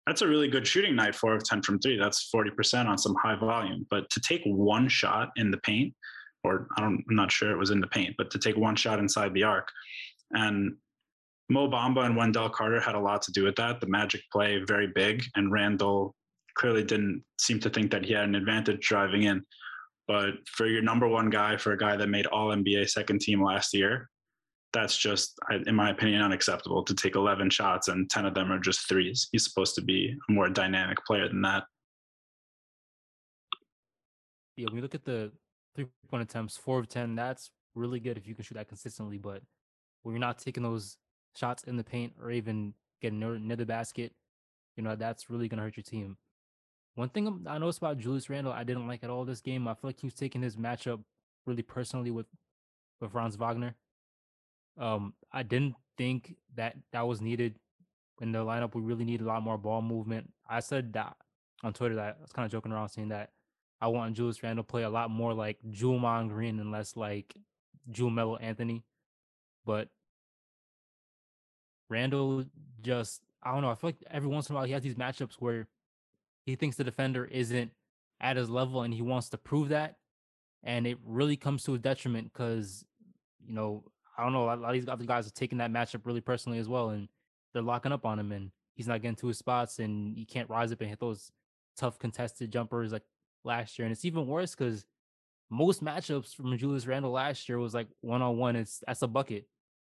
That's 0.07 0.23
a 0.23 0.29
really 0.29 0.49
good 0.49 0.67
shooting 0.67 0.95
night, 0.95 1.15
four 1.15 1.35
of 1.35 1.45
10 1.45 1.63
from 1.63 1.79
three. 1.81 1.99
That's 1.99 2.31
40% 2.35 2.87
on 2.87 2.97
some 2.97 3.17
high 3.23 3.35
volume. 3.35 3.87
But 3.91 4.09
to 4.11 4.21
take 4.21 4.43
one 4.45 4.89
shot 4.89 5.31
in 5.37 5.51
the 5.51 5.59
paint, 5.59 5.95
or 6.47 6.69
I 6.77 6.81
don't, 6.81 7.05
I'm 7.09 7.17
not 7.17 7.33
sure 7.33 7.51
it 7.51 7.59
was 7.59 7.71
in 7.71 7.81
the 7.81 7.87
paint, 7.89 8.15
but 8.17 8.31
to 8.31 8.39
take 8.39 8.57
one 8.57 8.77
shot 8.77 8.99
inside 8.99 9.35
the 9.35 9.43
arc. 9.43 9.69
And 10.33 10.77
Mo 11.49 11.69
Bamba 11.69 12.07
and 12.07 12.17
Wendell 12.17 12.51
Carter 12.51 12.81
had 12.81 12.95
a 12.95 13.01
lot 13.01 13.23
to 13.23 13.33
do 13.33 13.45
with 13.45 13.57
that. 13.57 13.81
The 13.81 13.87
Magic 13.87 14.23
play 14.33 14.63
very 14.67 14.89
big, 14.95 15.25
and 15.37 15.53
Randle 15.53 16.15
clearly 16.57 16.83
didn't 16.83 17.23
seem 17.39 17.61
to 17.61 17.71
think 17.71 17.91
that 17.91 18.05
he 18.05 18.13
had 18.13 18.25
an 18.25 18.35
advantage 18.35 18.81
driving 18.81 19.25
in. 19.25 19.45
But 20.09 20.35
for 20.47 20.67
your 20.67 20.83
number 20.83 21.09
one 21.09 21.31
guy, 21.31 21.57
for 21.57 21.73
a 21.73 21.79
guy 21.79 21.97
that 21.97 22.09
made 22.09 22.27
All 22.27 22.49
NBA 22.49 22.89
second 22.89 23.21
team 23.21 23.43
last 23.43 23.75
year, 23.75 24.09
that's 24.73 24.97
just, 24.97 25.39
in 25.67 25.75
my 25.75 25.91
opinion, 25.91 26.23
unacceptable 26.23 26.83
to 26.85 26.95
take 26.95 27.15
11 27.15 27.51
shots 27.51 27.89
and 27.89 28.11
10 28.11 28.27
of 28.27 28.35
them 28.35 28.53
are 28.53 28.59
just 28.59 28.89
threes. 28.89 29.29
He's 29.33 29.45
supposed 29.45 29.75
to 29.77 29.83
be 29.83 30.15
a 30.29 30.33
more 30.33 30.49
dynamic 30.49 30.99
player 31.07 31.29
than 31.29 31.43
that. 31.43 31.65
Yeah, 34.57 34.67
you 34.73 34.81
look 34.81 34.95
at 34.95 35.05
the 35.05 35.33
three 35.77 35.87
point 36.11 36.23
attempts, 36.23 36.57
four 36.57 36.81
of 36.81 36.89
10, 36.89 37.15
that's 37.15 37.51
really 37.75 38.01
good 38.01 38.17
if 38.17 38.27
you 38.27 38.35
can 38.35 38.45
shoot 38.45 38.55
that 38.55 38.69
consistently. 38.69 39.19
But 39.19 39.43
when 40.03 40.15
you're 40.15 40.21
not 40.21 40.39
taking 40.39 40.63
those 40.63 40.97
shots 41.37 41.63
in 41.65 41.77
the 41.77 41.85
paint 41.85 42.15
or 42.21 42.31
even 42.31 42.75
getting 43.01 43.21
near, 43.21 43.39
near 43.39 43.57
the 43.57 43.67
basket, 43.67 44.13
you 44.77 44.83
know, 44.83 44.97
that's 44.97 45.31
really 45.31 45.49
going 45.49 45.59
to 45.59 45.65
hurt 45.65 45.77
your 45.77 45.85
team. 45.85 46.17
One 46.95 47.11
thing 47.11 47.45
I 47.47 47.59
noticed 47.59 47.79
about 47.79 47.99
Julius 47.99 48.31
Randle, 48.31 48.53
I 48.53 48.65
didn't 48.65 48.89
like 48.89 49.05
at 49.05 49.11
all 49.11 49.25
this 49.25 49.43
game. 49.43 49.69
I 49.69 49.75
feel 49.75 49.91
like 49.91 50.01
he 50.01 50.07
was 50.07 50.15
taking 50.15 50.43
his 50.43 50.57
matchup 50.57 51.01
really 51.45 51.63
personally 51.63 52.11
with 52.11 52.27
with 53.01 53.13
Franz 53.13 53.37
Wagner. 53.37 53.75
Um, 54.79 55.13
I 55.31 55.43
didn't 55.43 55.75
think 55.99 56.37
that 56.55 56.77
that 56.93 57.07
was 57.07 57.21
needed 57.21 57.57
in 58.21 58.33
the 58.33 58.39
lineup. 58.39 58.75
We 58.75 58.81
really 58.81 59.05
need 59.05 59.21
a 59.21 59.25
lot 59.25 59.43
more 59.43 59.59
ball 59.59 59.83
movement. 59.83 60.33
I 60.49 60.61
said 60.61 60.95
that 60.95 61.17
on 61.63 61.75
Twitter 61.75 61.95
that 61.97 62.17
I 62.19 62.23
was 62.23 62.33
kind 62.33 62.47
of 62.47 62.53
joking 62.53 62.73
around 62.73 62.89
saying 62.89 63.09
that 63.09 63.31
I 63.81 63.89
want 63.89 64.17
Julius 64.17 64.43
Randle 64.43 64.65
to 64.65 64.67
play 64.67 64.83
a 64.83 64.91
lot 64.91 65.11
more 65.11 65.35
like 65.35 65.59
Draymond 65.71 66.31
Green 66.31 66.59
and 66.61 66.71
less 66.73 66.97
like 66.97 67.35
Jewel 67.91 68.11
Mello 68.11 68.37
Anthony. 68.37 68.85
But 69.65 69.89
Randle 71.89 72.45
just 72.83 73.21
I 73.43 73.53
don't 73.53 73.63
know. 73.63 73.71
I 73.71 73.75
feel 73.75 73.89
like 73.89 74.03
every 74.11 74.29
once 74.29 74.49
in 74.49 74.55
a 74.55 74.59
while 74.59 74.67
he 74.67 74.73
has 74.73 74.83
these 74.83 74.95
matchups 74.95 75.35
where 75.39 75.69
he 76.45 76.57
thinks 76.57 76.77
the 76.77 76.85
defender 76.85 77.25
isn't 77.27 77.71
at 78.21 78.37
his 78.37 78.49
level 78.49 78.83
and 78.83 78.95
he 78.95 79.03
wants 79.03 79.29
to 79.31 79.39
prove 79.39 79.69
that. 79.69 79.97
And 80.63 80.87
it 80.87 80.99
really 81.05 81.37
comes 81.37 81.63
to 81.65 81.75
a 81.75 81.79
detriment 81.79 82.33
because, 82.33 82.85
you 83.47 83.55
know, 83.55 83.85
I 84.19 84.25
don't 84.25 84.33
know, 84.33 84.45
a 84.45 84.57
lot 84.57 84.65
of 84.65 84.73
these 84.73 84.89
other 84.89 85.05
guys 85.05 85.27
are 85.27 85.33
taking 85.33 85.59
that 85.59 85.71
matchup 85.73 86.07
really 86.07 86.21
personally 86.21 86.59
as 86.59 86.69
well. 86.69 86.91
And 86.91 87.09
they're 87.53 87.63
locking 87.63 87.93
up 87.93 88.05
on 88.07 88.19
him 88.19 88.33
and 88.33 88.51
he's 88.75 88.89
not 88.89 89.03
getting 89.03 89.17
to 89.17 89.29
his 89.29 89.39
spots 89.39 89.79
and 89.79 90.17
he 90.17 90.25
can't 90.25 90.51
rise 90.51 90.73
up 90.73 90.81
and 90.81 90.91
hit 90.91 90.99
those 90.99 91.31
tough 91.77 91.99
contested 91.99 92.51
jumpers 92.51 92.93
like 92.93 93.03
last 93.47 93.79
year. 93.79 93.87
And 93.87 93.93
it's 93.93 94.05
even 94.05 94.27
worse 94.27 94.55
because 94.55 94.85
most 95.51 95.83
matchups 95.83 96.35
from 96.35 96.57
Julius 96.59 96.87
Randle 96.87 97.13
last 97.13 97.49
year 97.49 97.59
was 97.59 97.75
like 97.75 97.89
one 98.01 98.21
on 98.21 98.37
one. 98.37 98.57
It's 98.57 98.83
that's 98.87 99.03
a 99.03 99.07
bucket. 99.07 99.47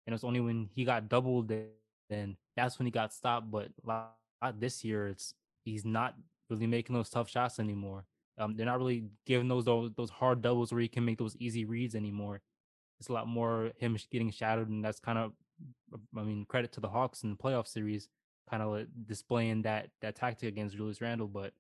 And 0.07 0.15
it's 0.15 0.25
only 0.25 0.41
when 0.41 0.69
he 0.75 0.85
got 0.85 1.09
doubled 1.09 1.53
then 2.11 2.37
that's 2.57 2.79
when 2.79 2.87
he 2.87 2.91
got 2.91 3.13
stopped. 3.13 3.51
But 3.51 3.69
this 4.59 4.85
year, 4.85 5.09
it's 5.09 5.35
he's 5.65 5.85
not 5.85 6.15
really 6.51 6.67
making 6.67 6.95
those 6.95 7.11
tough 7.11 7.31
shots 7.31 7.59
anymore. 7.59 8.05
Um, 8.39 8.57
they're 8.57 8.67
not 8.67 8.79
really 8.79 9.05
giving 9.27 9.49
those, 9.49 9.65
those 9.65 9.91
those 9.97 10.11
hard 10.11 10.43
doubles 10.43 10.73
where 10.73 10.81
he 10.81 10.89
can 10.89 11.05
make 11.05 11.19
those 11.19 11.37
easy 11.37 11.65
reads 11.65 11.95
anymore. 11.95 12.41
It's 12.99 13.09
a 13.09 13.13
lot 13.13 13.27
more 13.27 13.73
him 13.79 13.97
getting 14.11 14.31
shadowed, 14.31 14.69
and 14.69 14.85
that's 14.85 15.01
kind 15.01 15.19
of, 15.19 15.33
I 16.17 16.23
mean, 16.23 16.45
credit 16.47 16.73
to 16.73 16.81
the 16.81 16.89
Hawks 16.89 17.23
in 17.25 17.31
the 17.31 17.37
playoff 17.37 17.67
series, 17.67 18.09
kind 18.49 18.63
of 18.63 18.87
displaying 19.07 19.63
that 19.63 19.89
that 20.01 20.17
tactic 20.17 20.49
against 20.49 20.77
Julius 20.77 21.01
Randle. 21.01 21.29
But 21.29 21.53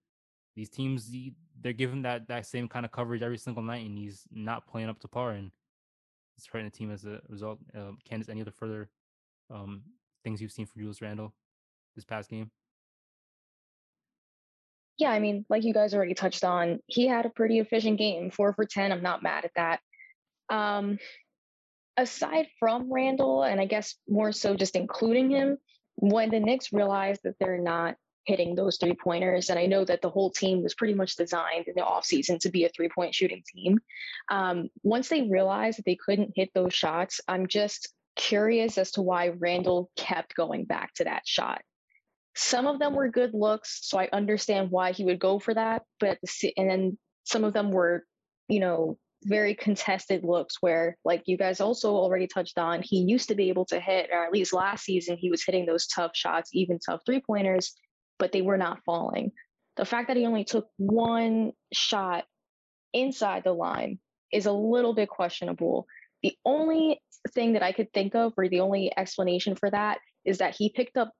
these 0.54 0.68
teams, 0.68 1.10
they're 1.60 1.72
giving 1.72 2.02
that 2.02 2.28
that 2.28 2.46
same 2.46 2.68
kind 2.68 2.84
of 2.84 2.92
coverage 2.92 3.22
every 3.22 3.38
single 3.38 3.62
night, 3.62 3.86
and 3.86 3.96
he's 3.96 4.24
not 4.30 4.66
playing 4.66 4.88
up 4.88 4.98
to 5.00 5.08
par, 5.08 5.32
and 5.32 5.50
it's 6.36 6.46
hurting 6.46 6.66
the 6.66 6.70
team 6.70 6.90
as 6.90 7.04
a 7.04 7.20
result. 7.28 7.58
Uh, 7.76 7.92
Candace, 8.08 8.28
any 8.28 8.40
other 8.40 8.52
further 8.52 8.90
um, 9.50 9.82
things 10.24 10.40
you've 10.40 10.52
seen 10.52 10.66
from 10.66 10.80
Julius 10.80 11.02
Randle 11.02 11.32
this 11.94 12.04
past 12.04 12.30
game? 12.30 12.50
Yeah, 14.98 15.10
I 15.10 15.18
mean, 15.18 15.44
like 15.48 15.64
you 15.64 15.72
guys 15.72 15.94
already 15.94 16.14
touched 16.14 16.44
on, 16.44 16.80
he 16.86 17.06
had 17.06 17.26
a 17.26 17.30
pretty 17.30 17.58
efficient 17.58 17.98
game, 17.98 18.30
four 18.30 18.52
for 18.52 18.64
10. 18.64 18.92
I'm 18.92 19.02
not 19.02 19.22
mad 19.22 19.44
at 19.44 19.50
that. 19.56 19.80
Um, 20.48 20.98
aside 21.96 22.48
from 22.58 22.92
Randle, 22.92 23.42
and 23.42 23.60
I 23.60 23.66
guess 23.66 23.96
more 24.08 24.32
so 24.32 24.54
just 24.54 24.76
including 24.76 25.30
him, 25.30 25.58
when 25.96 26.30
the 26.30 26.40
Knicks 26.40 26.72
realized 26.72 27.22
that 27.24 27.34
they're 27.38 27.58
not 27.58 27.96
hitting 28.24 28.54
those 28.54 28.76
three 28.78 28.94
pointers, 28.94 29.50
and 29.50 29.58
I 29.58 29.66
know 29.66 29.84
that 29.84 30.02
the 30.02 30.10
whole 30.10 30.30
team 30.30 30.62
was 30.62 30.74
pretty 30.74 30.94
much 30.94 31.16
designed 31.16 31.66
in 31.66 31.74
the 31.74 31.82
offseason 31.82 32.38
to 32.40 32.50
be 32.50 32.64
a 32.64 32.68
three 32.68 32.88
point 32.88 33.14
shooting 33.14 33.42
team. 33.54 33.78
Um, 34.30 34.68
once 34.82 35.08
they 35.08 35.22
realized 35.22 35.78
that 35.78 35.84
they 35.84 35.96
couldn't 35.96 36.32
hit 36.34 36.50
those 36.54 36.74
shots, 36.74 37.20
I'm 37.28 37.46
just 37.46 37.92
curious 38.16 38.78
as 38.78 38.92
to 38.92 39.02
why 39.02 39.28
Randle 39.28 39.90
kept 39.96 40.34
going 40.34 40.64
back 40.64 40.94
to 40.94 41.04
that 41.04 41.22
shot. 41.26 41.62
Some 42.34 42.66
of 42.66 42.78
them 42.78 42.94
were 42.94 43.08
good 43.08 43.34
looks, 43.34 43.80
so 43.82 43.98
I 43.98 44.08
understand 44.12 44.70
why 44.70 44.92
he 44.92 45.04
would 45.04 45.18
go 45.18 45.38
for 45.38 45.52
that. 45.54 45.82
But 46.00 46.18
the, 46.22 46.52
and 46.56 46.70
then 46.70 46.98
some 47.24 47.44
of 47.44 47.52
them 47.52 47.70
were, 47.70 48.04
you 48.48 48.60
know, 48.60 48.98
very 49.24 49.54
contested 49.54 50.24
looks 50.24 50.56
where, 50.60 50.96
like 51.04 51.22
you 51.26 51.36
guys 51.36 51.60
also 51.60 51.92
already 51.92 52.26
touched 52.26 52.58
on, 52.58 52.82
he 52.82 53.00
used 53.02 53.28
to 53.28 53.34
be 53.34 53.50
able 53.50 53.64
to 53.66 53.78
hit, 53.78 54.10
or 54.12 54.24
at 54.24 54.32
least 54.32 54.52
last 54.52 54.84
season, 54.84 55.16
he 55.16 55.30
was 55.30 55.44
hitting 55.44 55.66
those 55.66 55.86
tough 55.86 56.12
shots, 56.14 56.50
even 56.52 56.78
tough 56.78 57.00
three 57.06 57.20
pointers, 57.20 57.74
but 58.22 58.30
they 58.30 58.40
were 58.40 58.56
not 58.56 58.84
falling. 58.86 59.32
The 59.76 59.84
fact 59.84 60.06
that 60.06 60.16
he 60.16 60.26
only 60.26 60.44
took 60.44 60.68
one 60.76 61.50
shot 61.72 62.24
inside 62.92 63.42
the 63.42 63.52
line 63.52 63.98
is 64.32 64.46
a 64.46 64.52
little 64.52 64.94
bit 64.94 65.08
questionable. 65.08 65.88
The 66.22 66.36
only 66.44 67.02
thing 67.34 67.54
that 67.54 67.64
I 67.64 67.72
could 67.72 67.92
think 67.92 68.14
of, 68.14 68.32
or 68.36 68.48
the 68.48 68.60
only 68.60 68.96
explanation 68.96 69.56
for 69.56 69.68
that, 69.70 69.98
is 70.24 70.38
that 70.38 70.54
he 70.54 70.70
picked 70.70 70.96
up 70.96 71.10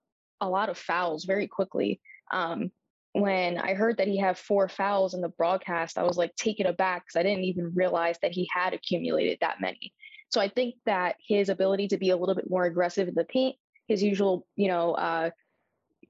a 0.40 0.48
lot 0.48 0.68
of 0.68 0.78
fouls 0.78 1.24
very 1.24 1.48
quickly. 1.48 2.00
Um, 2.32 2.70
when 3.14 3.58
I 3.58 3.74
heard 3.74 3.96
that 3.96 4.06
he 4.06 4.16
had 4.16 4.38
four 4.38 4.68
fouls 4.68 5.14
in 5.14 5.22
the 5.22 5.28
broadcast, 5.28 5.98
I 5.98 6.04
was 6.04 6.16
like 6.16 6.36
taken 6.36 6.66
aback 6.66 7.02
because 7.04 7.18
I 7.18 7.24
didn't 7.24 7.44
even 7.46 7.72
realize 7.74 8.16
that 8.22 8.30
he 8.30 8.48
had 8.54 8.74
accumulated 8.74 9.38
that 9.40 9.60
many. 9.60 9.92
So 10.28 10.40
I 10.40 10.48
think 10.48 10.76
that 10.86 11.16
his 11.26 11.48
ability 11.48 11.88
to 11.88 11.98
be 11.98 12.10
a 12.10 12.16
little 12.16 12.36
bit 12.36 12.48
more 12.48 12.64
aggressive 12.64 13.08
in 13.08 13.14
the 13.14 13.24
paint, 13.24 13.56
his 13.88 14.04
usual, 14.04 14.46
you 14.54 14.68
know, 14.68 14.92
uh, 14.92 15.30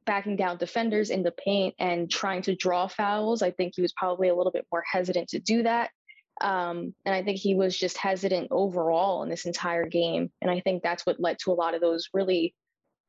backing 0.04 0.36
down 0.36 0.58
defenders 0.58 1.10
in 1.10 1.22
the 1.22 1.32
paint 1.32 1.74
and 1.78 2.10
trying 2.10 2.42
to 2.42 2.54
draw 2.54 2.86
fouls, 2.86 3.42
I 3.42 3.50
think 3.50 3.74
he 3.74 3.82
was 3.82 3.92
probably 3.92 4.28
a 4.28 4.34
little 4.34 4.52
bit 4.52 4.66
more 4.72 4.84
hesitant 4.90 5.28
to 5.30 5.38
do 5.38 5.62
that. 5.62 5.90
Um, 6.40 6.94
and 7.04 7.14
I 7.14 7.22
think 7.22 7.38
he 7.38 7.54
was 7.54 7.76
just 7.76 7.96
hesitant 7.96 8.48
overall 8.50 9.22
in 9.22 9.28
this 9.28 9.44
entire 9.44 9.86
game. 9.86 10.30
And 10.40 10.50
I 10.50 10.60
think 10.60 10.82
that's 10.82 11.06
what 11.06 11.20
led 11.20 11.38
to 11.40 11.52
a 11.52 11.54
lot 11.54 11.74
of 11.74 11.80
those 11.80 12.08
really 12.12 12.54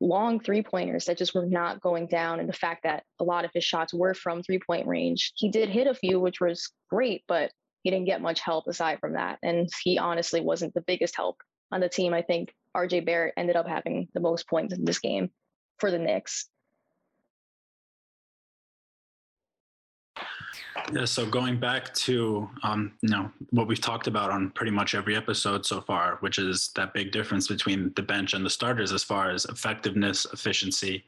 long 0.00 0.40
three 0.40 0.62
pointers 0.62 1.06
that 1.06 1.18
just 1.18 1.34
were 1.34 1.46
not 1.46 1.80
going 1.80 2.06
down. 2.06 2.40
And 2.40 2.48
the 2.48 2.52
fact 2.52 2.82
that 2.84 3.04
a 3.18 3.24
lot 3.24 3.44
of 3.44 3.50
his 3.54 3.64
shots 3.64 3.94
were 3.94 4.14
from 4.14 4.42
three 4.42 4.60
point 4.64 4.86
range. 4.86 5.32
He 5.36 5.48
did 5.48 5.68
hit 5.68 5.86
a 5.86 5.94
few, 5.94 6.20
which 6.20 6.40
was 6.40 6.70
great, 6.90 7.24
but 7.26 7.50
he 7.82 7.90
didn't 7.90 8.06
get 8.06 8.22
much 8.22 8.40
help 8.40 8.66
aside 8.66 8.98
from 9.00 9.14
that. 9.14 9.38
And 9.42 9.68
he 9.82 9.98
honestly 9.98 10.40
wasn't 10.40 10.74
the 10.74 10.80
biggest 10.82 11.16
help 11.16 11.36
on 11.72 11.80
the 11.80 11.88
team. 11.88 12.14
I 12.14 12.22
think 12.22 12.52
RJ 12.76 13.04
Barrett 13.04 13.34
ended 13.36 13.56
up 13.56 13.66
having 13.66 14.08
the 14.14 14.20
most 14.20 14.48
points 14.48 14.74
in 14.74 14.84
this 14.84 14.98
game 14.98 15.30
for 15.78 15.90
the 15.90 15.98
Knicks. 15.98 16.48
Yeah, 20.92 21.04
so 21.04 21.24
going 21.24 21.58
back 21.60 21.94
to 21.94 22.48
um, 22.62 22.92
you 23.00 23.08
know 23.08 23.30
what 23.50 23.68
we've 23.68 23.80
talked 23.80 24.06
about 24.06 24.30
on 24.30 24.50
pretty 24.50 24.72
much 24.72 24.94
every 24.94 25.16
episode 25.16 25.64
so 25.64 25.80
far, 25.80 26.16
which 26.20 26.38
is 26.38 26.70
that 26.74 26.92
big 26.92 27.12
difference 27.12 27.48
between 27.48 27.92
the 27.94 28.02
bench 28.02 28.34
and 28.34 28.44
the 28.44 28.50
starters 28.50 28.92
as 28.92 29.04
far 29.04 29.30
as 29.30 29.44
effectiveness, 29.44 30.26
efficiency, 30.32 31.04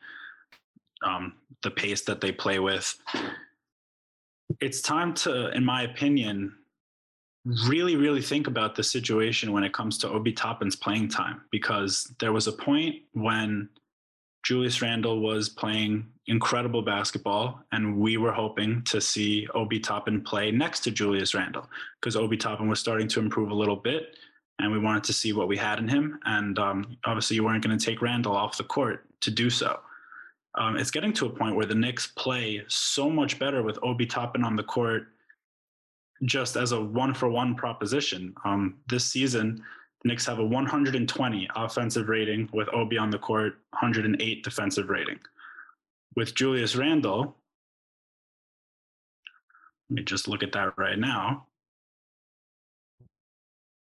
um, 1.03 1.35
the 1.63 1.71
pace 1.71 2.03
that 2.03 2.21
they 2.21 2.33
play 2.33 2.59
with. 2.59 2.97
It's 4.61 4.81
time 4.81 5.13
to, 5.15 5.51
in 5.51 5.65
my 5.65 5.83
opinion, 5.83 6.55
really, 7.67 7.97
really 7.97 8.23
think 8.23 8.47
about 8.47 8.75
the 8.75 8.83
situation 8.83 9.53
when 9.53 9.65
it 9.65 9.73
comes 9.73 9.99
to 9.99 10.09
Obi 10.09 10.33
Toppin's 10.33 10.77
playing 10.77 11.09
time, 11.09 11.43
because 11.51 12.13
there 12.21 12.33
was 12.33 12.47
a 12.47 12.53
point 12.53 13.03
when 13.13 13.69
Julius 14.45 14.81
Randle 14.81 15.21
was 15.21 15.49
playing 15.49 16.07
incredible 16.29 16.83
basketball, 16.83 17.63
and 17.73 17.99
we 17.99 18.17
were 18.17 18.33
hoping 18.33 18.83
to 18.85 19.01
see 19.01 19.47
Obi 19.55 19.79
Toppin 19.79 20.23
play 20.23 20.51
next 20.51 20.81
to 20.81 20.91
Julius 20.91 21.35
Randle 21.35 21.69
because 22.01 22.17
Obi 22.17 22.37
Toppin 22.37 22.69
was 22.69 22.81
starting 22.81 23.09
to 23.09 23.21
improve 23.21 23.51
a 23.51 23.55
little 23.55 23.77
bit, 23.77 24.17
and 24.59 24.73
we 24.73 24.79
wanted 24.79 25.05
to 25.05 25.13
see 25.13 25.33
what 25.33 25.49
we 25.49 25.57
had 25.57 25.79
in 25.79 25.89
him. 25.89 26.19
And 26.25 26.59
um, 26.59 26.97
obviously, 27.05 27.37
you 27.37 27.45
weren't 27.45 27.65
going 27.65 27.77
to 27.77 27.85
take 27.85 28.03
Randle 28.03 28.35
off 28.37 28.57
the 28.57 28.65
court 28.65 29.05
to 29.21 29.31
do 29.31 29.51
so. 29.51 29.81
Um, 30.57 30.77
it's 30.77 30.91
getting 30.91 31.13
to 31.15 31.27
a 31.27 31.31
point 31.31 31.55
where 31.55 31.67
the 31.67 31.75
Knicks 31.75 32.09
play 32.09 32.63
so 32.69 33.11
much 33.11 33.39
better 33.39 33.63
with 33.63 33.79
Obi 33.83 34.07
Toppin 34.07 34.43
on 34.43 34.57
the 34.57 34.63
court 34.63 35.09
just 36.25 36.57
as 36.57 36.73
a 36.73 36.81
one 36.81 37.13
for 37.13 37.29
one 37.29 37.55
proposition. 37.55 38.35
Um, 38.45 38.79
this 38.89 39.05
season, 39.05 39.63
Knicks 40.05 40.25
have 40.27 40.39
a 40.39 40.45
120 40.45 41.49
offensive 41.55 42.09
rating 42.09 42.49
with 42.53 42.73
Obi 42.73 42.97
on 42.97 43.11
the 43.11 43.19
court, 43.19 43.59
108 43.71 44.43
defensive 44.43 44.89
rating. 44.89 45.19
With 46.17 46.35
Julius 46.35 46.75
Randle, 46.77 47.37
let 49.91 49.97
me 49.97 50.03
just 50.03 50.29
look 50.29 50.43
at 50.43 50.53
that 50.53 50.77
right 50.77 50.99
now. 50.99 51.47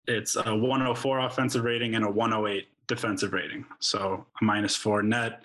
It's 0.06 0.36
a 0.36 0.54
104 0.54 1.20
offensive 1.20 1.64
rating 1.64 1.94
and 1.94 2.04
a 2.04 2.10
108 2.10 2.68
defensive 2.88 3.32
rating. 3.32 3.64
So 3.80 4.26
a 4.40 4.44
minus 4.44 4.74
four 4.76 5.02
net. 5.02 5.44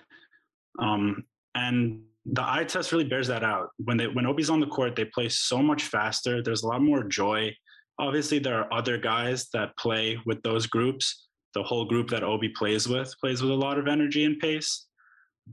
Um, 0.78 1.24
and 1.54 2.02
the 2.26 2.42
eye 2.42 2.64
test 2.64 2.92
really 2.92 3.04
bears 3.04 3.28
that 3.28 3.44
out. 3.44 3.70
When 3.84 3.96
they 3.96 4.06
when 4.06 4.26
Obi's 4.26 4.50
on 4.50 4.60
the 4.60 4.66
court, 4.66 4.96
they 4.96 5.04
play 5.04 5.28
so 5.28 5.62
much 5.62 5.84
faster. 5.84 6.42
There's 6.42 6.62
a 6.62 6.68
lot 6.68 6.82
more 6.82 7.02
joy. 7.02 7.54
Obviously, 7.98 8.38
there 8.38 8.58
are 8.58 8.72
other 8.72 8.98
guys 8.98 9.48
that 9.52 9.76
play 9.76 10.18
with 10.26 10.42
those 10.42 10.66
groups. 10.66 11.26
the 11.54 11.62
whole 11.62 11.86
group 11.86 12.08
that 12.10 12.22
Obi 12.22 12.50
plays 12.50 12.86
with 12.86 13.12
plays 13.20 13.42
with 13.42 13.50
a 13.50 13.62
lot 13.66 13.78
of 13.78 13.88
energy 13.88 14.24
and 14.24 14.38
pace. 14.38 14.86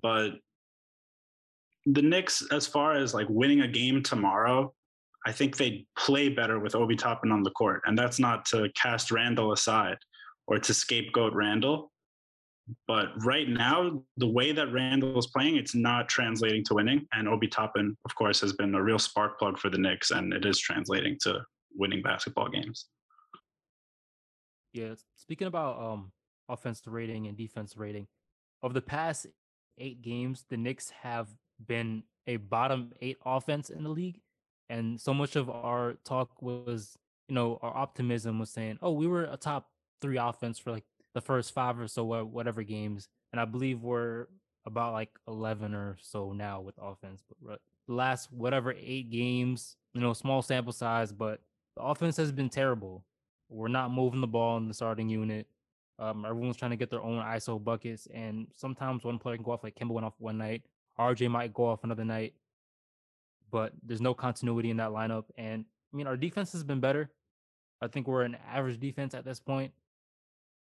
But 0.01 0.31
the 1.85 2.01
Knicks, 2.01 2.43
as 2.51 2.65
far 2.65 2.93
as 2.93 3.13
like 3.13 3.27
winning 3.29 3.61
a 3.61 3.67
game 3.67 4.01
tomorrow, 4.01 4.73
I 5.25 5.31
think 5.31 5.57
they 5.57 5.85
play 5.97 6.29
better 6.29 6.59
with 6.59 6.75
Obi 6.75 6.95
Toppin 6.95 7.31
on 7.31 7.43
the 7.43 7.51
court. 7.51 7.81
And 7.85 7.97
that's 7.97 8.19
not 8.19 8.45
to 8.47 8.69
cast 8.75 9.11
Randle 9.11 9.51
aside 9.53 9.97
or 10.47 10.59
to 10.59 10.73
scapegoat 10.73 11.33
Randle. 11.33 11.91
But 12.87 13.09
right 13.23 13.47
now, 13.47 14.03
the 14.17 14.27
way 14.27 14.51
that 14.51 14.71
Randle 14.71 15.17
is 15.19 15.27
playing, 15.27 15.55
it's 15.55 15.75
not 15.75 16.09
translating 16.09 16.63
to 16.65 16.73
winning. 16.75 17.07
And 17.13 17.27
Obi 17.27 17.47
Toppin, 17.47 17.95
of 18.05 18.15
course, 18.15 18.41
has 18.41 18.53
been 18.53 18.73
a 18.73 18.81
real 18.81 18.97
spark 18.97 19.37
plug 19.37 19.59
for 19.59 19.69
the 19.69 19.77
Knicks, 19.77 20.09
and 20.09 20.33
it 20.33 20.45
is 20.45 20.59
translating 20.59 21.17
to 21.21 21.41
winning 21.75 22.01
basketball 22.01 22.49
games. 22.49 22.87
Yeah, 24.73 24.95
speaking 25.15 25.47
about 25.47 25.79
um 25.79 26.11
offensive 26.49 26.91
rating 26.91 27.27
and 27.27 27.37
defense 27.37 27.77
rating, 27.77 28.07
of 28.63 28.73
the 28.73 28.81
past 28.81 29.27
eight 29.77 30.01
games, 30.01 30.45
the 30.49 30.57
Knicks 30.57 30.89
have 30.89 31.29
been 31.65 32.03
a 32.27 32.37
bottom 32.37 32.93
eight 33.01 33.17
offense 33.25 33.69
in 33.69 33.83
the 33.83 33.89
league. 33.89 34.21
And 34.69 34.99
so 34.99 35.13
much 35.13 35.35
of 35.35 35.49
our 35.49 35.93
talk 36.05 36.41
was, 36.41 36.97
you 37.27 37.35
know, 37.35 37.59
our 37.61 37.75
optimism 37.75 38.39
was 38.39 38.49
saying, 38.49 38.79
oh, 38.81 38.91
we 38.91 39.07
were 39.07 39.25
a 39.25 39.37
top 39.37 39.69
three 40.01 40.17
offense 40.17 40.57
for 40.57 40.71
like 40.71 40.85
the 41.13 41.21
first 41.21 41.53
five 41.53 41.79
or 41.79 41.87
so, 41.87 42.03
whatever 42.03 42.63
games. 42.63 43.07
And 43.31 43.39
I 43.39 43.45
believe 43.45 43.83
we're 43.83 44.27
about 44.65 44.93
like 44.93 45.09
11 45.27 45.73
or 45.73 45.97
so 46.01 46.33
now 46.33 46.61
with 46.61 46.75
offense. 46.81 47.23
But 47.41 47.59
last, 47.87 48.31
whatever, 48.31 48.73
eight 48.77 49.11
games, 49.11 49.75
you 49.93 50.01
know, 50.01 50.13
small 50.13 50.41
sample 50.41 50.73
size, 50.73 51.11
but 51.11 51.41
the 51.75 51.83
offense 51.83 52.17
has 52.17 52.31
been 52.31 52.49
terrible. 52.49 53.03
We're 53.49 53.67
not 53.67 53.91
moving 53.91 54.21
the 54.21 54.27
ball 54.27 54.57
in 54.57 54.67
the 54.67 54.73
starting 54.73 55.09
unit. 55.09 55.47
Um, 55.99 56.25
everyone's 56.25 56.57
trying 56.57 56.71
to 56.71 56.77
get 56.77 56.89
their 56.89 57.03
own 57.03 57.23
ISO 57.23 57.63
buckets, 57.63 58.07
and 58.13 58.47
sometimes 58.53 59.03
one 59.03 59.19
player 59.19 59.37
can 59.37 59.45
go 59.45 59.51
off 59.51 59.63
like 59.63 59.75
Kemba 59.75 59.91
went 59.91 60.05
off 60.05 60.15
one 60.17 60.37
night. 60.37 60.63
RJ 60.99 61.29
might 61.29 61.53
go 61.53 61.65
off 61.65 61.83
another 61.83 62.05
night, 62.05 62.33
but 63.51 63.73
there's 63.83 64.01
no 64.01 64.13
continuity 64.13 64.69
in 64.69 64.77
that 64.77 64.91
lineup. 64.91 65.25
And 65.37 65.65
I 65.93 65.97
mean, 65.97 66.07
our 66.07 66.17
defense 66.17 66.51
has 66.53 66.63
been 66.63 66.79
better. 66.79 67.09
I 67.81 67.87
think 67.87 68.07
we're 68.07 68.23
an 68.23 68.37
average 68.51 68.79
defense 68.79 69.13
at 69.13 69.25
this 69.25 69.39
point, 69.39 69.71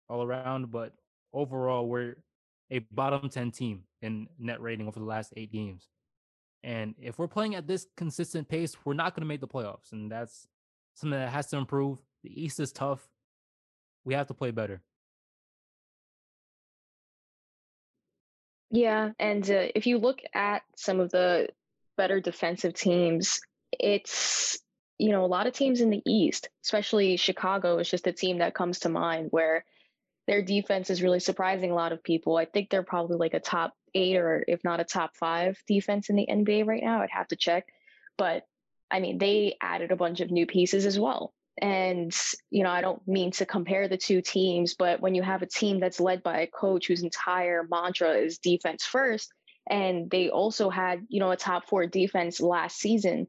all 0.10 0.24
around. 0.24 0.72
But 0.72 0.94
overall, 1.34 1.88
we're 1.88 2.15
a 2.72 2.79
bottom 2.79 3.29
ten 3.29 3.51
team 3.51 3.84
in 4.01 4.27
net 4.39 4.62
rating 4.62 4.88
over 4.88 5.00
the 5.00 5.05
last 5.05 5.34
eight 5.38 5.51
games. 5.51 5.88
And 6.63 6.96
if 7.00 7.20
we're 7.20 7.27
playing 7.27 7.53
at 7.53 7.67
this 7.67 7.86
consistent 7.96 8.50
pace, 8.50 8.75
we're 8.86 8.96
not 8.96 9.13
going 9.13 9.22
to 9.22 9.27
make 9.27 9.41
the 9.41 9.48
playoffs, 9.48 9.91
and 9.91 10.12
that's 10.12 10.48
something 10.96 11.20
that 11.20 11.29
has 11.29 11.48
to 11.48 11.58
improve. 11.58 12.00
The 12.24 12.44
East 12.44 12.60
is 12.60 12.72
tough. 12.72 13.08
We 14.03 14.15
have 14.15 14.27
to 14.27 14.34
play 14.34 14.50
better. 14.50 14.82
Yeah, 18.75 19.12
and 19.20 19.50
uh, 19.50 19.67
if 19.74 19.88
you 19.88 20.00
look 20.00 20.20
at 20.34 20.63
some 20.75 21.00
of 21.00 21.10
the 21.10 21.48
better 21.96 22.20
defensive 22.20 22.74
teams, 22.74 23.39
it's 23.72 24.60
you 24.98 25.12
know 25.12 25.24
a 25.24 25.27
lot 25.27 25.48
of 25.48 25.53
teams 25.53 25.79
in 25.79 25.89
the 25.89 26.01
East, 26.05 26.50
especially 26.62 27.15
Chicago, 27.15 27.77
is 27.77 27.89
just 27.89 28.05
a 28.05 28.12
team 28.12 28.39
that 28.39 28.53
comes 28.53 28.79
to 28.79 28.89
mind 28.89 29.29
where 29.32 29.63
their 30.27 30.41
defense 30.41 30.89
is 30.89 31.01
really 31.01 31.22
surprising 31.22 31.72
a 31.72 31.75
lot 31.75 31.94
of 31.94 32.03
people. 32.03 32.36
I 32.36 32.44
think 32.44 32.70
they're 32.70 32.84
probably 32.84 33.15
like 33.15 33.34
a 33.34 33.39
top 33.39 33.74
eight 33.94 34.17
or 34.17 34.44
if 34.46 34.62
not 34.65 34.82
a 34.82 34.84
top 34.84 35.15
five 35.15 35.58
defense 35.67 36.10
in 36.10 36.17
the 36.17 36.27
NBA 36.29 36.67
right 36.67 36.84
now. 36.84 37.01
I'd 37.01 37.10
have 37.12 37.29
to 37.29 37.38
check, 37.38 37.67
but 38.17 38.44
I 38.91 39.00
mean 39.00 39.20
they 39.20 39.55
added 39.62 39.94
a 39.94 39.96
bunch 39.96 40.20
of 40.20 40.32
new 40.32 40.48
pieces 40.48 40.86
as 40.86 41.00
well. 41.00 41.34
And, 41.62 42.14
you 42.50 42.64
know, 42.64 42.70
I 42.70 42.82
don't 42.82 43.06
mean 43.08 43.32
to 43.32 43.46
compare 43.46 43.88
the 43.88 43.98
two 43.98 44.22
teams, 44.22 44.76
but 44.76 45.00
when 45.00 45.16
you 45.16 45.24
have 45.24 45.42
a 45.42 45.48
team 45.48 45.80
that's 45.80 46.02
led 46.02 46.22
by 46.22 46.42
a 46.42 46.48
coach 46.48 46.88
whose 46.88 47.04
entire 47.04 47.66
mantra 47.70 48.12
is 48.12 48.40
defense 48.40 48.86
first, 48.86 49.32
and 49.70 50.10
they 50.12 50.30
also 50.30 50.70
had, 50.70 51.06
you 51.10 51.20
know, 51.20 51.32
a 51.32 51.38
top 51.38 51.68
four 51.68 51.88
defense 51.88 52.41
last 52.41 52.78
season, 52.78 53.28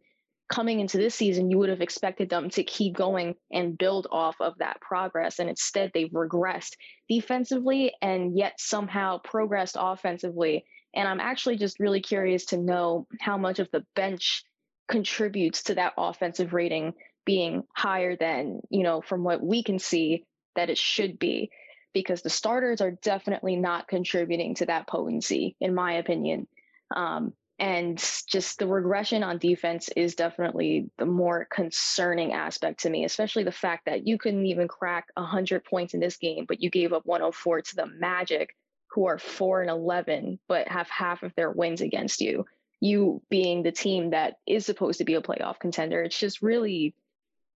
coming 0.48 0.80
into 0.80 0.96
this 0.98 1.14
season, 1.14 1.50
you 1.50 1.58
would 1.58 1.68
have 1.68 1.80
expected 1.80 2.28
them 2.28 2.50
to 2.50 2.62
keep 2.62 2.94
going 2.94 3.34
and 3.50 3.78
build 3.78 4.06
off 4.10 4.36
of 4.40 4.56
that 4.58 4.80
progress. 4.80 5.38
And 5.38 5.48
instead, 5.48 5.90
they've 5.92 6.10
regressed 6.10 6.74
defensively 7.08 7.92
and 8.00 8.36
yet 8.36 8.54
somehow 8.58 9.18
progressed 9.18 9.76
offensively. 9.78 10.64
And 10.94 11.08
I'm 11.08 11.20
actually 11.20 11.56
just 11.56 11.80
really 11.80 12.00
curious 12.00 12.46
to 12.46 12.56
know 12.56 13.06
how 13.20 13.36
much 13.36 13.58
of 13.58 13.70
the 13.72 13.84
bench 13.94 14.44
contributes 14.88 15.64
to 15.64 15.74
that 15.74 15.94
offensive 15.98 16.52
rating 16.52 16.94
being 17.26 17.64
higher 17.74 18.16
than, 18.16 18.60
you 18.70 18.82
know, 18.82 19.02
from 19.02 19.22
what 19.22 19.42
we 19.42 19.62
can 19.62 19.78
see 19.78 20.24
that 20.54 20.70
it 20.70 20.78
should 20.78 21.18
be, 21.18 21.50
because 21.92 22.22
the 22.22 22.30
starters 22.30 22.80
are 22.80 22.92
definitely 23.02 23.56
not 23.56 23.88
contributing 23.88 24.54
to 24.54 24.66
that 24.66 24.86
potency, 24.86 25.56
in 25.60 25.74
my 25.74 25.94
opinion. 25.94 26.46
Um, 26.94 27.34
and 27.58 27.98
just 28.28 28.58
the 28.58 28.66
regression 28.66 29.22
on 29.22 29.38
defense 29.38 29.88
is 29.96 30.14
definitely 30.14 30.90
the 30.98 31.06
more 31.06 31.46
concerning 31.50 32.32
aspect 32.32 32.80
to 32.80 32.90
me, 32.90 33.04
especially 33.04 33.44
the 33.44 33.52
fact 33.52 33.86
that 33.86 34.06
you 34.06 34.18
couldn't 34.18 34.44
even 34.46 34.68
crack 34.68 35.06
100 35.14 35.64
points 35.64 35.94
in 35.94 36.00
this 36.00 36.18
game, 36.18 36.44
but 36.46 36.62
you 36.62 36.68
gave 36.68 36.92
up 36.92 37.06
104 37.06 37.62
to 37.62 37.76
the 37.76 37.86
Magic, 37.86 38.54
who 38.90 39.06
are 39.06 39.18
4 39.18 39.62
and 39.62 39.70
11, 39.70 40.38
but 40.48 40.68
have 40.68 40.88
half 40.90 41.22
of 41.22 41.34
their 41.34 41.50
wins 41.50 41.80
against 41.80 42.20
you. 42.20 42.44
You 42.80 43.22
being 43.30 43.62
the 43.62 43.72
team 43.72 44.10
that 44.10 44.34
is 44.46 44.66
supposed 44.66 44.98
to 44.98 45.04
be 45.04 45.14
a 45.14 45.22
playoff 45.22 45.58
contender. 45.58 46.02
It's 46.02 46.18
just 46.18 46.42
really 46.42 46.94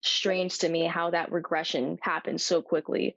strange 0.02 0.58
to 0.60 0.70
me 0.70 0.86
how 0.86 1.10
that 1.12 1.32
regression 1.32 1.98
happened 2.02 2.40
so 2.40 2.62
quickly. 2.62 3.16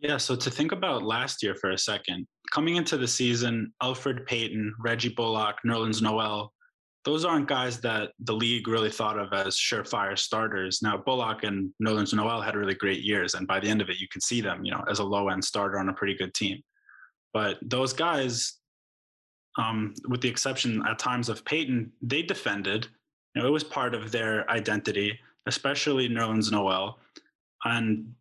Yeah, 0.00 0.18
so 0.18 0.36
to 0.36 0.50
think 0.50 0.72
about 0.72 1.02
last 1.02 1.42
year 1.42 1.54
for 1.54 1.70
a 1.70 1.78
second, 1.78 2.26
coming 2.52 2.76
into 2.76 2.98
the 2.98 3.08
season, 3.08 3.72
Elfrid 3.82 4.26
Payton, 4.26 4.74
Reggie 4.78 5.08
Bullock, 5.08 5.56
Nerlens 5.66 6.02
Noel, 6.02 6.52
those 7.04 7.24
aren't 7.24 7.48
guys 7.48 7.80
that 7.80 8.12
the 8.20 8.32
league 8.32 8.66
really 8.66 8.90
thought 8.90 9.18
of 9.18 9.32
as 9.32 9.56
surefire 9.56 10.18
starters. 10.18 10.80
Now, 10.82 10.96
Bullock 10.96 11.44
and 11.44 11.70
Nerlens 11.82 12.14
Noel 12.14 12.40
had 12.40 12.56
really 12.56 12.74
great 12.74 13.02
years, 13.02 13.34
and 13.34 13.46
by 13.46 13.60
the 13.60 13.68
end 13.68 13.82
of 13.82 13.90
it, 13.90 13.98
you 13.98 14.08
could 14.10 14.22
see 14.22 14.40
them, 14.40 14.64
you 14.64 14.72
know, 14.72 14.82
as 14.90 14.98
a 14.98 15.04
low 15.04 15.28
end 15.28 15.44
starter 15.44 15.78
on 15.78 15.88
a 15.88 15.92
pretty 15.92 16.14
good 16.14 16.32
team. 16.34 16.62
But 17.32 17.58
those 17.62 17.92
guys, 17.92 18.58
um, 19.58 19.94
with 20.08 20.20
the 20.20 20.28
exception 20.28 20.82
at 20.86 20.98
times 20.98 21.28
of 21.28 21.44
Payton, 21.44 21.92
they 22.00 22.22
defended, 22.22 22.88
you 23.34 23.42
know, 23.42 23.48
it 23.48 23.50
was 23.50 23.64
part 23.64 23.94
of 23.94 24.12
their 24.12 24.48
identity, 24.50 25.18
especially 25.46 26.08
Nerlens 26.08 26.50
Noel. 26.50 26.98
And 27.64 28.14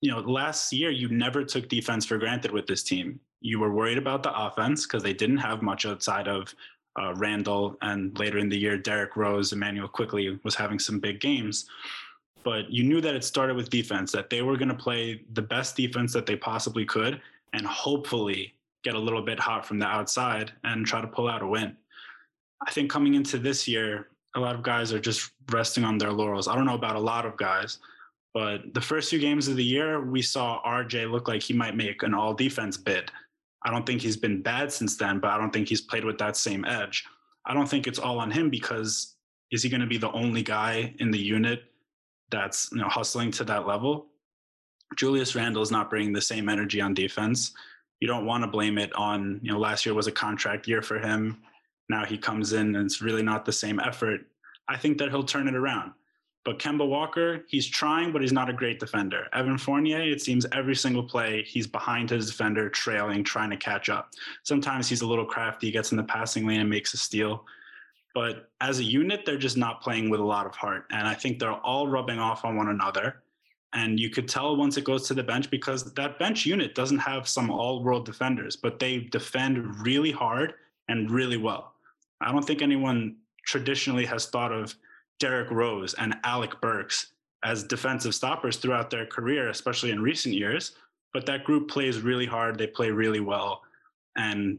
you 0.00 0.10
know, 0.10 0.20
last 0.20 0.72
year 0.72 0.90
you 0.90 1.08
never 1.08 1.44
took 1.44 1.68
defense 1.68 2.04
for 2.04 2.18
granted 2.18 2.50
with 2.50 2.66
this 2.66 2.82
team. 2.82 3.18
You 3.40 3.58
were 3.58 3.72
worried 3.72 3.98
about 3.98 4.22
the 4.22 4.36
offense 4.36 4.86
because 4.86 5.02
they 5.02 5.12
didn't 5.12 5.38
have 5.38 5.62
much 5.62 5.86
outside 5.86 6.28
of 6.28 6.54
uh, 7.00 7.14
Randle, 7.14 7.76
and 7.82 8.18
later 8.18 8.38
in 8.38 8.48
the 8.48 8.58
year, 8.58 8.78
Derrick 8.78 9.16
Rose, 9.16 9.52
Immanuel 9.52 9.88
Quickley 9.88 10.38
was 10.44 10.54
having 10.54 10.78
some 10.78 10.98
big 10.98 11.20
games. 11.20 11.66
But 12.42 12.70
you 12.70 12.84
knew 12.84 13.00
that 13.00 13.14
it 13.14 13.24
started 13.24 13.56
with 13.56 13.70
defense, 13.70 14.12
that 14.12 14.30
they 14.30 14.40
were 14.40 14.56
going 14.56 14.68
to 14.68 14.74
play 14.74 15.22
the 15.34 15.42
best 15.42 15.76
defense 15.76 16.12
that 16.14 16.26
they 16.26 16.36
possibly 16.36 16.84
could, 16.84 17.20
and 17.52 17.66
hopefully 17.66 18.54
get 18.82 18.94
a 18.94 18.98
little 18.98 19.22
bit 19.22 19.38
hot 19.38 19.66
from 19.66 19.78
the 19.78 19.86
outside 19.86 20.52
and 20.64 20.86
try 20.86 21.00
to 21.00 21.06
pull 21.06 21.28
out 21.28 21.42
a 21.42 21.46
win. 21.46 21.76
I 22.66 22.70
think 22.70 22.90
coming 22.90 23.14
into 23.14 23.38
this 23.38 23.68
year, 23.68 24.08
a 24.36 24.40
lot 24.40 24.54
of 24.54 24.62
guys 24.62 24.92
are 24.92 25.00
just 25.00 25.32
resting 25.50 25.82
on 25.82 25.98
their 25.98 26.12
laurels. 26.12 26.46
I 26.46 26.54
don't 26.54 26.66
know 26.66 26.74
about 26.74 26.96
a 26.96 27.00
lot 27.00 27.24
of 27.24 27.36
guys, 27.36 27.78
but 28.34 28.74
the 28.74 28.80
first 28.80 29.08
few 29.08 29.18
games 29.18 29.48
of 29.48 29.56
the 29.56 29.64
year, 29.64 30.04
we 30.04 30.20
saw 30.20 30.62
RJ 30.62 31.10
look 31.10 31.26
like 31.26 31.42
he 31.42 31.54
might 31.54 31.74
make 31.74 32.02
an 32.02 32.14
all 32.14 32.34
defense 32.34 32.76
bid. 32.76 33.10
I 33.64 33.70
don't 33.70 33.86
think 33.86 34.02
he's 34.02 34.16
been 34.16 34.42
bad 34.42 34.70
since 34.70 34.96
then, 34.96 35.18
but 35.18 35.30
I 35.30 35.38
don't 35.38 35.52
think 35.52 35.68
he's 35.68 35.80
played 35.80 36.04
with 36.04 36.18
that 36.18 36.36
same 36.36 36.64
edge. 36.66 37.04
I 37.46 37.54
don't 37.54 37.68
think 37.68 37.86
it's 37.86 37.98
all 37.98 38.18
on 38.18 38.30
him 38.30 38.50
because 38.50 39.16
is 39.50 39.62
he 39.62 39.70
going 39.70 39.80
to 39.80 39.86
be 39.86 39.96
the 39.96 40.12
only 40.12 40.42
guy 40.42 40.94
in 40.98 41.10
the 41.10 41.18
unit 41.18 41.62
that's 42.30 42.68
you 42.72 42.78
know 42.78 42.88
hustling 42.88 43.30
to 43.32 43.44
that 43.44 43.66
level? 43.66 44.06
Julius 44.96 45.34
Randle 45.34 45.62
is 45.62 45.70
not 45.70 45.88
bringing 45.88 46.12
the 46.12 46.20
same 46.20 46.48
energy 46.48 46.80
on 46.80 46.94
defense. 46.94 47.52
You 48.00 48.06
don't 48.06 48.26
want 48.26 48.44
to 48.44 48.48
blame 48.48 48.76
it 48.76 48.92
on, 48.94 49.40
you 49.42 49.50
know, 49.50 49.58
last 49.58 49.86
year 49.86 49.94
was 49.94 50.06
a 50.06 50.12
contract 50.12 50.68
year 50.68 50.82
for 50.82 50.98
him 50.98 51.38
now 51.88 52.04
he 52.04 52.18
comes 52.18 52.52
in 52.52 52.74
and 52.74 52.84
it's 52.84 53.00
really 53.00 53.22
not 53.22 53.44
the 53.44 53.52
same 53.52 53.80
effort. 53.80 54.22
I 54.68 54.76
think 54.76 54.98
that 54.98 55.10
he'll 55.10 55.24
turn 55.24 55.48
it 55.48 55.54
around. 55.54 55.92
But 56.44 56.60
Kemba 56.60 56.86
Walker, 56.86 57.44
he's 57.48 57.66
trying, 57.66 58.12
but 58.12 58.22
he's 58.22 58.32
not 58.32 58.48
a 58.48 58.52
great 58.52 58.78
defender. 58.78 59.26
Evan 59.32 59.58
Fournier, 59.58 60.00
it 60.00 60.22
seems 60.22 60.46
every 60.52 60.76
single 60.76 61.02
play 61.02 61.42
he's 61.42 61.66
behind 61.66 62.10
his 62.10 62.30
defender, 62.30 62.68
trailing, 62.70 63.24
trying 63.24 63.50
to 63.50 63.56
catch 63.56 63.88
up. 63.88 64.10
Sometimes 64.44 64.88
he's 64.88 65.02
a 65.02 65.06
little 65.06 65.24
crafty, 65.24 65.72
gets 65.72 65.90
in 65.90 65.96
the 65.96 66.04
passing 66.04 66.46
lane 66.46 66.60
and 66.60 66.70
makes 66.70 66.94
a 66.94 66.98
steal. 66.98 67.44
But 68.14 68.48
as 68.60 68.78
a 68.78 68.84
unit, 68.84 69.24
they're 69.26 69.36
just 69.36 69.56
not 69.56 69.82
playing 69.82 70.08
with 70.08 70.20
a 70.20 70.24
lot 70.24 70.46
of 70.46 70.54
heart. 70.54 70.84
And 70.92 71.08
I 71.08 71.14
think 71.14 71.40
they're 71.40 71.52
all 71.52 71.88
rubbing 71.88 72.20
off 72.20 72.44
on 72.44 72.56
one 72.56 72.68
another. 72.68 73.22
And 73.72 73.98
you 73.98 74.08
could 74.08 74.28
tell 74.28 74.56
once 74.56 74.76
it 74.76 74.84
goes 74.84 75.08
to 75.08 75.14
the 75.14 75.24
bench 75.24 75.50
because 75.50 75.92
that 75.94 76.18
bench 76.18 76.46
unit 76.46 76.76
doesn't 76.76 76.98
have 76.98 77.28
some 77.28 77.50
all 77.50 77.82
world 77.82 78.06
defenders, 78.06 78.54
but 78.54 78.78
they 78.78 79.00
defend 79.00 79.84
really 79.84 80.12
hard 80.12 80.54
and 80.88 81.10
really 81.10 81.36
well. 81.36 81.74
I 82.20 82.32
don't 82.32 82.44
think 82.44 82.62
anyone 82.62 83.16
traditionally 83.46 84.04
has 84.06 84.26
thought 84.26 84.52
of 84.52 84.74
Derrick 85.18 85.50
Rose 85.50 85.94
and 85.94 86.16
Alec 86.24 86.60
Burks 86.60 87.12
as 87.44 87.62
defensive 87.64 88.14
stoppers 88.14 88.56
throughout 88.56 88.90
their 88.90 89.06
career, 89.06 89.48
especially 89.48 89.90
in 89.90 90.00
recent 90.00 90.34
years. 90.34 90.72
But 91.12 91.26
that 91.26 91.44
group 91.44 91.68
plays 91.68 92.00
really 92.00 92.26
hard. 92.26 92.58
They 92.58 92.66
play 92.66 92.90
really 92.90 93.20
well. 93.20 93.62
And 94.16 94.58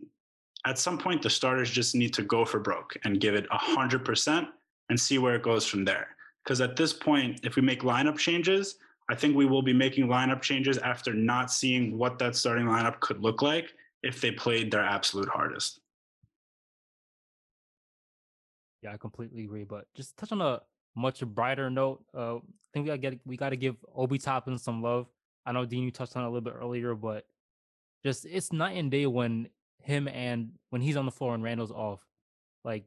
at 0.65 0.79
some 0.79 0.97
point, 0.97 1.21
the 1.21 1.29
starters 1.29 1.69
just 1.69 1.95
need 1.95 2.13
to 2.13 2.23
go 2.23 2.45
for 2.45 2.59
broke 2.59 2.95
and 3.03 3.19
give 3.19 3.35
it 3.35 3.49
100% 3.49 4.47
and 4.89 4.99
see 4.99 5.17
where 5.17 5.35
it 5.35 5.43
goes 5.43 5.65
from 5.65 5.85
there. 5.85 6.07
Because 6.43 6.61
at 6.61 6.75
this 6.75 6.93
point, 6.93 7.41
if 7.43 7.55
we 7.55 7.61
make 7.61 7.81
lineup 7.81 8.17
changes, 8.17 8.75
I 9.09 9.15
think 9.15 9.35
we 9.35 9.45
will 9.45 9.61
be 9.61 9.73
making 9.73 10.07
lineup 10.07 10.41
changes 10.41 10.77
after 10.77 11.13
not 11.13 11.51
seeing 11.51 11.97
what 11.97 12.19
that 12.19 12.35
starting 12.35 12.65
lineup 12.65 12.99
could 12.99 13.21
look 13.21 13.41
like 13.41 13.73
if 14.03 14.21
they 14.21 14.31
played 14.31 14.71
their 14.71 14.83
absolute 14.83 15.29
hardest. 15.29 15.79
Yeah, 18.88 18.93
I 18.93 18.97
completely 18.97 19.43
agree. 19.43 19.65
But 19.65 19.86
just 19.95 20.17
touch 20.17 20.32
on 20.32 20.41
a 20.41 20.62
much 20.95 21.26
brighter 21.26 21.69
note. 21.69 22.04
Uh, 22.15 22.38
I 22.38 22.39
think 22.73 22.86
we 22.86 22.88
gotta 22.88 22.97
get 22.97 23.19
we 23.26 23.38
gotta 23.38 23.56
give 23.56 23.76
Obi 23.93 24.17
Toppin 24.17 24.58
some 24.58 24.82
love. 24.82 25.08
I 25.45 25.52
know 25.52 25.65
Dean 25.65 25.84
you 25.84 25.91
touched 25.91 26.15
on 26.15 26.23
it 26.23 26.28
a 26.28 26.30
little 26.30 26.41
bit 26.41 26.56
earlier, 26.58 26.95
but 26.95 27.26
just 28.04 28.26
it's 28.26 28.54
night 28.54 28.78
and 28.78 28.89
day 28.89 29.06
when 29.06 29.50
him 29.82 30.08
and 30.08 30.52
when 30.69 30.82
he's 30.82 30.95
on 30.95 31.06
the 31.06 31.12
floor 31.12 31.36
and 31.36 31.43
Randle's 31.43 31.71
off. 31.71 32.00
Like 32.63 32.86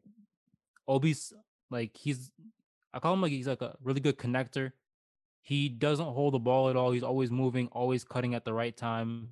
Obi's 0.88 1.32
like 1.70 1.96
he's 1.96 2.30
I 2.94 2.98
call 2.98 3.12
him 3.12 3.22
like 3.22 3.32
he's 3.32 3.46
like 3.46 3.62
a 3.62 3.76
really 3.82 4.00
good 4.00 4.18
connector. 4.18 4.72
He 5.42 5.68
doesn't 5.68 6.06
hold 6.06 6.34
the 6.34 6.38
ball 6.38 6.70
at 6.70 6.76
all. 6.76 6.92
He's 6.92 7.02
always 7.02 7.30
moving, 7.30 7.68
always 7.72 8.04
cutting 8.04 8.34
at 8.34 8.44
the 8.44 8.52
right 8.52 8.76
time. 8.76 9.28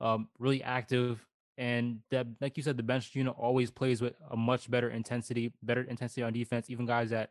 Um, 0.00 0.28
really 0.38 0.62
active. 0.62 1.26
And 1.58 2.00
that, 2.10 2.26
like 2.40 2.56
you 2.56 2.62
said, 2.62 2.76
the 2.76 2.82
bench 2.82 3.14
unit 3.14 3.34
always 3.38 3.70
plays 3.70 4.02
with 4.02 4.14
a 4.30 4.36
much 4.36 4.70
better 4.70 4.90
intensity, 4.90 5.52
better 5.62 5.82
intensity 5.82 6.22
on 6.22 6.32
defense. 6.32 6.68
Even 6.68 6.84
guys 6.86 7.10
that 7.10 7.30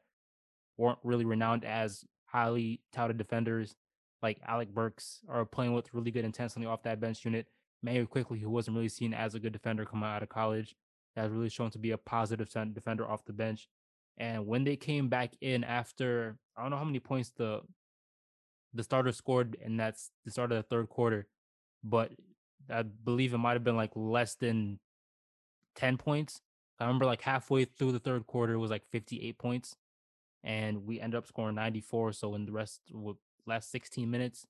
weren't 0.78 1.00
really 1.04 1.26
renowned 1.26 1.64
as 1.64 2.04
highly 2.26 2.82
touted 2.92 3.18
defenders, 3.18 3.76
like 4.24 4.40
Alec 4.48 4.74
Burks, 4.74 5.22
are 5.30 5.46
playing 5.46 5.74
with 5.74 5.94
really 5.94 6.12
good 6.12 6.26
intensity 6.26 6.66
off 6.66 6.84
that 6.84 7.00
bench 7.00 7.24
unit. 7.24 7.48
Mayor 7.84 8.06
Quickley, 8.06 8.40
who 8.40 8.50
wasn't 8.50 8.76
really 8.76 8.90
seen 8.90 9.14
as 9.14 9.36
a 9.36 9.40
good 9.40 9.54
defender 9.54 9.86
coming 9.86 10.10
out 10.10 10.24
of 10.24 10.30
college, 10.30 10.76
has 11.16 11.32
really 11.32 11.50
shown 11.50 11.70
to 11.72 11.78
be 11.78 11.92
a 11.92 11.98
positive 11.98 12.50
defender 12.74 13.08
off 13.08 13.26
the 13.26 13.34
bench. 13.34 13.70
And 14.18 14.48
when 14.48 14.64
they 14.64 14.76
came 14.76 15.08
back 15.08 15.34
in 15.42 15.64
after, 15.64 16.38
I 16.58 16.62
don't 16.62 16.72
know 16.72 16.78
how 16.78 16.84
many 16.84 17.00
points 17.00 17.32
the 17.38 17.62
the 18.74 18.84
starter 18.84 19.12
scored, 19.14 19.56
and 19.64 19.80
that's 19.80 20.12
the 20.26 20.32
start 20.32 20.52
of 20.52 20.58
the 20.58 20.64
third 20.64 20.90
quarter, 20.90 21.28
but 21.84 22.12
I 22.70 22.84
believe 22.84 23.34
it 23.34 23.38
might 23.38 23.54
have 23.54 23.64
been 23.64 23.76
like 23.76 23.92
less 23.96 24.36
than 24.36 24.80
10 25.76 25.98
points. 25.98 26.42
I 26.80 26.86
remember 26.86 27.06
like 27.06 27.22
halfway 27.22 27.66
through 27.66 27.94
the 27.94 28.00
third 28.00 28.28
quarter, 28.28 28.54
it 28.54 28.60
was 28.60 28.72
like 28.72 28.86
58 28.92 29.38
points, 29.38 29.76
and 30.44 30.86
we 30.86 31.00
ended 31.00 31.18
up 31.18 31.28
scoring 31.28 31.56
94. 31.56 32.14
So 32.14 32.36
in 32.36 32.46
the 32.46 32.52
rest, 32.52 32.82
last 33.46 33.72
16 33.72 34.10
minutes, 34.10 34.46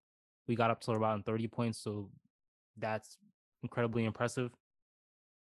we 0.48 0.56
got 0.56 0.72
up 0.72 0.82
to 0.82 0.92
about 0.92 1.26
30 1.26 1.48
points. 1.48 1.80
So 1.80 2.10
that's 2.78 3.18
incredibly 3.64 4.06
impressive. 4.06 4.52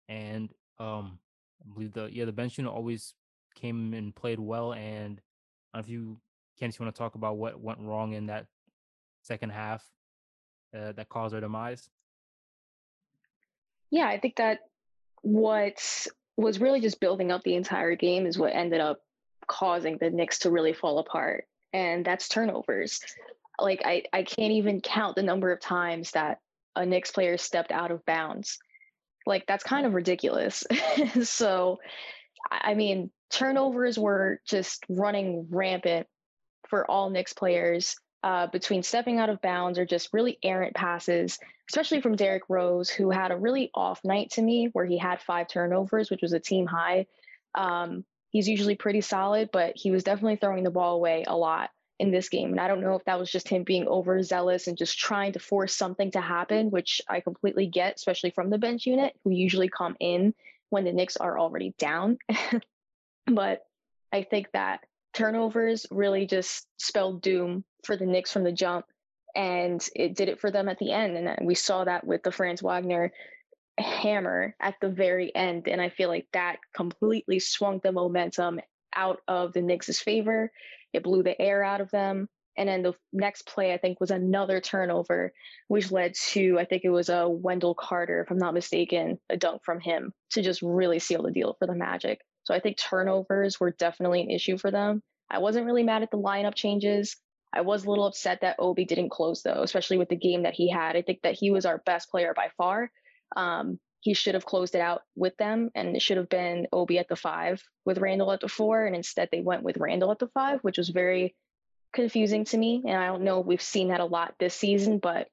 And 0.09 0.51
um, 0.79 1.19
I 1.63 1.75
believe 1.75 1.93
the 1.93 2.09
yeah 2.13 2.25
the 2.25 2.33
bench 2.33 2.59
unit 2.59 2.73
always 2.73 3.15
came 3.55 3.95
and 3.95 4.15
played 4.15 4.41
well. 4.41 4.73
And 4.73 5.21
I 5.73 5.79
don't 5.79 5.81
know 5.81 5.81
if 5.81 5.89
you 5.89 6.19
Candace, 6.59 6.79
you 6.79 6.85
want 6.85 6.95
to 6.95 6.99
talk 6.99 7.15
about 7.15 7.37
what 7.37 7.61
went 7.61 7.81
wrong 7.81 8.13
in 8.13 8.27
that 8.27 8.47
second 9.23 9.51
half 9.51 9.85
uh, 10.77 10.93
that 10.93 11.09
caused 11.09 11.35
our 11.35 11.41
demise? 11.41 11.89
Yeah, 13.93 14.09
I 14.09 14.19
think 14.19 14.37
that 14.37 14.61
what 15.21 16.07
was 16.37 16.59
really 16.59 16.81
just 16.81 16.99
building 16.99 17.31
up 17.31 17.43
the 17.45 17.55
entire 17.55 17.95
game 17.95 18.27
is 18.27 18.39
what 18.39 18.55
ended 18.55 18.81
up 18.81 19.01
causing 19.47 19.99
the 19.99 20.11
Knicks 20.11 20.41
to 20.41 20.51
really 20.51 20.73
fall 20.73 20.99
apart. 20.99 21.45
And 21.75 22.05
that's 22.05 22.29
turnovers. 22.29 23.01
Like 23.61 23.83
I, 23.85 24.05
I 24.13 24.25
can't 24.25 24.53
even 24.53 24.81
count 24.81 25.15
the 25.15 25.23
number 25.23 25.53
of 25.53 25.61
times 25.61 26.13
that 26.13 26.41
a 26.75 26.87
Knicks 26.87 27.13
player 27.13 27.37
stepped 27.37 27.71
out 27.71 27.91
of 27.91 28.05
bounds. 28.07 28.59
Like 29.27 29.45
that's 29.47 29.63
kind 29.63 29.85
of 29.85 29.93
ridiculous. 29.93 30.65
so 31.23 31.79
I 32.51 32.73
mean, 32.75 33.11
turnovers 33.31 33.99
were 33.99 34.41
just 34.47 34.85
running 34.89 35.49
rampant 35.51 36.07
for 36.69 36.91
all 36.91 37.11
Knicks 37.11 37.35
players 37.35 37.95
uh, 38.23 38.47
between 38.49 38.83
stepping 38.83 39.19
out 39.19 39.31
of 39.31 39.41
bounds 39.41 39.79
or 39.79 39.85
just 39.85 40.13
really 40.13 40.39
errant 40.43 40.75
passes, 40.75 41.39
especially 41.69 42.01
from 42.01 42.17
Derrick 42.17 42.45
Rose, 42.49 42.89
who 42.89 43.11
had 43.11 43.33
a 43.33 43.37
really 43.37 43.71
off 43.75 44.01
night 44.05 44.31
to 44.33 44.43
me 44.43 44.69
where 44.73 44.85
he 44.85 44.99
had 44.99 45.21
five 45.21 45.49
turnovers, 45.49 46.11
which 46.11 46.23
was 46.23 46.33
a 46.33 46.41
team 46.41 46.67
high. 46.67 47.07
Um, 47.55 48.05
he's 48.31 48.49
usually 48.49 48.77
pretty 48.77 49.01
solid, 49.01 49.51
but 49.53 49.73
he 49.77 49.91
was 49.91 50.05
definitely 50.05 50.37
throwing 50.37 50.65
the 50.65 50.71
ball 50.71 50.97
away 50.97 51.25
a 51.27 51.37
lot 51.37 51.71
in 51.99 52.11
this 52.11 52.29
game. 52.29 52.51
And 52.51 52.61
I 52.61 52.69
don't 52.69 52.81
know 52.81 52.95
if 52.95 53.05
that 53.05 53.19
was 53.19 53.31
just 53.31 53.49
him 53.49 53.65
being 53.65 53.87
overzealous 53.87 54.67
and 54.67 54.79
just 54.79 54.99
trying 54.99 55.33
to 55.33 55.39
force 55.39 55.75
something 55.75 56.11
to 56.13 56.21
happen, 56.21 56.71
which 56.71 57.01
I 57.09 57.21
completely 57.21 57.67
get, 57.67 57.97
especially 57.97 58.31
from 58.31 58.51
the 58.51 58.59
bench 58.59 58.87
unit, 58.87 59.15
who 59.25 59.31
usually 59.31 59.69
come 59.69 59.97
in 60.01 60.35
when 60.71 60.85
the 60.85 60.93
Knicks 60.93 61.17
are 61.17 61.39
already 61.39 61.75
down. 61.79 62.19
but 63.27 63.63
I 64.13 64.23
think 64.23 64.49
that 64.53 64.85
turnovers 65.13 65.87
really 65.91 66.27
just 66.27 66.67
spelled 66.79 67.23
doom 67.23 67.65
for 67.85 67.97
the 67.97 68.07
Knicks 68.07 68.33
from 68.33 68.45
the 68.45 68.53
jump. 68.53 68.87
And 69.35 69.87
it 69.95 70.15
did 70.15 70.29
it 70.29 70.41
for 70.41 70.51
them 70.51 70.69
at 70.69 70.79
the 70.79 70.93
end. 70.93 71.17
And 71.17 71.47
we 71.47 71.55
saw 71.55 71.85
that 71.85 72.07
with 72.07 72.23
the 72.23 72.33
Franz 72.33 72.63
Wagner 72.63 73.13
hammer 73.79 74.55
at 74.61 74.75
the 74.81 74.91
very 74.91 75.35
end. 75.35 75.69
And 75.69 75.81
I 75.81 75.89
feel 75.89 76.11
like 76.11 76.27
that 76.33 76.57
completely 76.75 77.39
swung 77.39 77.81
the 77.83 77.93
momentum 77.93 78.61
out 78.95 79.21
of 79.27 79.55
the 79.55 79.63
Knicks' 79.63 80.01
favor. 80.01 80.53
It 80.93 81.03
blew 81.03 81.23
the 81.23 81.41
air 81.41 81.65
out 81.65 81.81
of 81.81 81.91
them. 81.91 82.29
And 82.59 82.69
then 82.69 82.83
the 82.83 82.93
next 83.15 83.47
play, 83.47 83.73
I 83.73 83.79
think, 83.79 83.99
was 83.99 84.11
another 84.11 84.61
turnover, 84.61 85.33
which 85.69 85.91
led 85.91 86.15
to, 86.33 86.59
I 86.59 86.67
think 86.67 86.85
it 86.85 86.91
was 86.91 87.09
a 87.09 87.27
Wendell 87.27 87.75
Carter, 87.75 88.21
if 88.21 88.31
I'm 88.31 88.37
not 88.37 88.53
mistaken, 88.53 89.19
a 89.31 89.39
dunk 89.39 89.63
from 89.65 89.81
him 89.81 90.13
to 90.33 90.43
just 90.43 90.61
really 90.61 90.99
seal 90.99 91.23
the 91.23 91.31
deal 91.31 91.57
for 91.59 91.67
the 91.67 91.75
Magic. 91.75 92.21
I 92.53 92.61
think 92.61 92.77
turnovers 92.77 93.59
were 93.59 93.71
definitely 93.71 94.23
an 94.23 94.31
issue 94.31 94.59
for 94.59 94.71
them. 94.71 95.03
I 95.31 95.39
wasn't 95.39 95.67
really 95.67 95.83
mad 95.83 96.03
at 96.03 96.11
the 96.11 96.19
lineup 96.19 96.55
changes. 96.55 97.17
I 97.53 97.63
was 97.63 97.85
a 97.85 97.91
little 97.91 98.07
upset 98.07 98.41
that 98.41 98.57
Obi 98.59 98.85
didn't 98.85 99.11
close 99.11 99.43
though, 99.43 99.63
especially 99.63 99.99
with 99.99 100.09
the 100.09 100.17
game 100.17 100.45
that 100.45 100.55
he 100.55 100.71
had. 100.71 100.97
I 100.97 101.03
think 101.03 101.21
that 101.23 101.35
he 101.35 101.51
was 101.51 101.67
our 101.67 101.79
best 101.79 102.11
player 102.11 102.33
by 102.35 102.49
far. 102.57 102.91
Um, 103.37 103.79
he 104.01 104.15
should 104.15 104.35
have 104.35 104.45
closed 104.45 104.75
it 104.75 104.81
out 104.81 105.03
with 105.15 105.37
them, 105.37 105.71
and 105.77 105.95
it 105.95 106.03
should 106.03 106.17
have 106.17 106.29
been 106.29 106.67
Obi 106.73 106.99
at 106.99 107.09
the 107.09 107.17
five 107.17 107.63
with 107.85 107.99
Randle 107.99 108.33
at 108.33 108.41
the 108.41 108.49
four, 108.49 108.85
and 108.85 108.97
instead 108.97 109.29
they 109.31 109.41
went 109.41 109.63
with 109.63 109.77
Randle 109.77 110.11
at 110.11 110.19
the 110.19 110.27
five, 110.29 110.61
which 110.63 110.77
was 110.79 110.89
very 110.89 111.37
confusing 111.93 112.45
to 112.47 112.59
me. 112.59 112.83
And 112.85 112.97
I 112.97 113.07
don't 113.07 113.23
know 113.23 113.41
if 113.41 113.47
we've 113.47 113.63
seen 113.63 113.89
that 113.89 114.01
a 114.01 114.05
lot 114.05 114.35
this 114.41 114.55
season, 114.55 114.99
but 114.99 115.29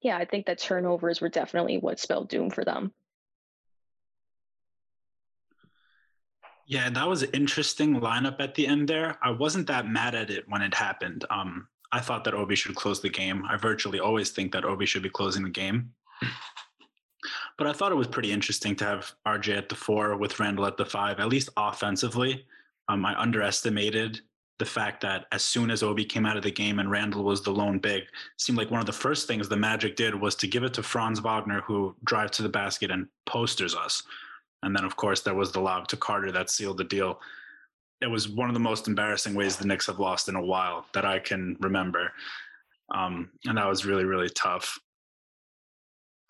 yeah, 0.00 0.16
I 0.16 0.26
think 0.26 0.46
that 0.46 0.58
turnovers 0.58 1.20
were 1.20 1.28
definitely 1.28 1.78
what 1.78 1.98
spelled 1.98 2.28
doom 2.28 2.50
for 2.50 2.64
them. 2.64 2.92
Yeah, 6.66 6.88
that 6.90 7.08
was 7.08 7.22
an 7.22 7.30
interesting 7.34 8.00
lineup 8.00 8.36
at 8.40 8.54
the 8.54 8.66
end 8.66 8.88
there. 8.88 9.18
I 9.22 9.30
wasn't 9.30 9.66
that 9.66 9.86
mad 9.86 10.14
at 10.14 10.30
it 10.30 10.44
when 10.48 10.62
it 10.62 10.74
happened. 10.74 11.24
Um, 11.30 11.68
I 11.92 12.00
thought 12.00 12.24
that 12.24 12.34
Obi 12.34 12.54
should 12.54 12.74
close 12.74 13.00
the 13.00 13.10
game. 13.10 13.44
I 13.48 13.56
virtually 13.56 14.00
always 14.00 14.30
think 14.30 14.52
that 14.52 14.64
Obi 14.64 14.86
should 14.86 15.02
be 15.02 15.10
closing 15.10 15.44
the 15.44 15.50
game. 15.50 15.92
But 17.56 17.66
I 17.66 17.72
thought 17.72 17.92
it 17.92 17.96
was 17.96 18.08
pretty 18.08 18.32
interesting 18.32 18.74
to 18.76 18.84
have 18.84 19.12
RJ 19.26 19.56
at 19.56 19.68
the 19.68 19.74
four 19.74 20.16
with 20.16 20.38
Randle 20.40 20.66
at 20.66 20.76
the 20.76 20.84
five, 20.84 21.20
at 21.20 21.28
least 21.28 21.48
offensively. 21.56 22.44
Um, 22.88 23.06
I 23.06 23.18
underestimated 23.18 24.20
the 24.58 24.64
fact 24.64 25.00
that 25.02 25.26
as 25.32 25.44
soon 25.44 25.70
as 25.70 25.82
Obi 25.82 26.04
came 26.04 26.26
out 26.26 26.36
of 26.36 26.42
the 26.42 26.50
game 26.50 26.78
and 26.78 26.90
Randle 26.90 27.24
was 27.24 27.42
the 27.42 27.50
lone 27.50 27.78
big, 27.78 28.04
seemed 28.38 28.58
like 28.58 28.70
one 28.70 28.80
of 28.80 28.86
the 28.86 28.92
first 28.92 29.26
things 29.26 29.48
the 29.48 29.56
Magic 29.56 29.96
did 29.96 30.14
was 30.14 30.34
to 30.36 30.46
give 30.46 30.64
it 30.64 30.74
to 30.74 30.82
Franz 30.82 31.20
Wagner, 31.20 31.60
who 31.62 31.94
drives 32.04 32.36
to 32.36 32.42
the 32.42 32.48
basket 32.48 32.90
and 32.90 33.08
posters 33.26 33.74
us. 33.74 34.02
And 34.64 34.74
then, 34.74 34.84
of 34.84 34.96
course, 34.96 35.20
there 35.20 35.34
was 35.34 35.52
the 35.52 35.60
lob 35.60 35.88
to 35.88 35.96
Carter 35.96 36.32
that 36.32 36.50
sealed 36.50 36.78
the 36.78 36.84
deal. 36.84 37.20
It 38.00 38.06
was 38.06 38.28
one 38.28 38.48
of 38.48 38.54
the 38.54 38.60
most 38.60 38.88
embarrassing 38.88 39.34
ways 39.34 39.56
the 39.56 39.66
Knicks 39.66 39.86
have 39.86 40.00
lost 40.00 40.28
in 40.28 40.36
a 40.36 40.44
while 40.44 40.86
that 40.94 41.04
I 41.04 41.18
can 41.18 41.56
remember. 41.60 42.12
Um, 42.94 43.30
and 43.46 43.58
that 43.58 43.68
was 43.68 43.86
really, 43.86 44.04
really 44.04 44.30
tough. 44.30 44.78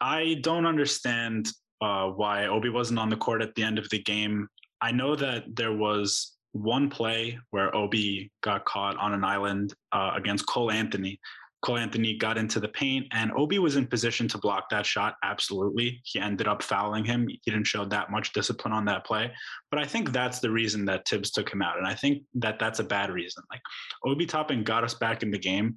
I 0.00 0.38
don't 0.42 0.66
understand 0.66 1.48
uh, 1.80 2.08
why 2.08 2.46
Obi 2.46 2.68
wasn't 2.68 2.98
on 2.98 3.10
the 3.10 3.16
court 3.16 3.42
at 3.42 3.54
the 3.54 3.62
end 3.62 3.78
of 3.78 3.88
the 3.90 4.02
game. 4.02 4.48
I 4.80 4.92
know 4.92 5.16
that 5.16 5.44
there 5.56 5.72
was 5.72 6.32
one 6.52 6.88
play 6.88 7.38
where 7.50 7.74
Obi 7.74 8.30
got 8.42 8.64
caught 8.64 8.96
on 8.98 9.12
an 9.12 9.24
island 9.24 9.74
uh, 9.92 10.12
against 10.14 10.46
Cole 10.46 10.70
Anthony, 10.70 11.18
Cole 11.64 11.78
Anthony 11.78 12.14
got 12.14 12.36
into 12.36 12.60
the 12.60 12.68
paint, 12.68 13.06
and 13.12 13.32
Obi 13.32 13.58
was 13.58 13.76
in 13.76 13.86
position 13.86 14.28
to 14.28 14.38
block 14.38 14.68
that 14.68 14.84
shot. 14.84 15.14
Absolutely. 15.24 16.02
He 16.04 16.20
ended 16.20 16.46
up 16.46 16.62
fouling 16.62 17.04
him. 17.04 17.26
He 17.26 17.40
didn't 17.46 17.66
show 17.66 17.86
that 17.86 18.10
much 18.10 18.34
discipline 18.34 18.74
on 18.74 18.84
that 18.84 19.06
play. 19.06 19.32
But 19.70 19.80
I 19.80 19.86
think 19.86 20.12
that's 20.12 20.40
the 20.40 20.50
reason 20.50 20.84
that 20.84 21.08
Thibs 21.08 21.30
took 21.30 21.50
him 21.50 21.62
out. 21.62 21.78
And 21.78 21.86
I 21.86 21.94
think 21.94 22.22
that 22.34 22.58
that's 22.58 22.80
a 22.80 22.84
bad 22.84 23.10
reason. 23.10 23.42
Like 23.50 23.62
Obi 24.04 24.26
Toppin 24.26 24.62
got 24.62 24.84
us 24.84 24.92
back 24.92 25.22
in 25.22 25.30
the 25.30 25.38
game. 25.38 25.76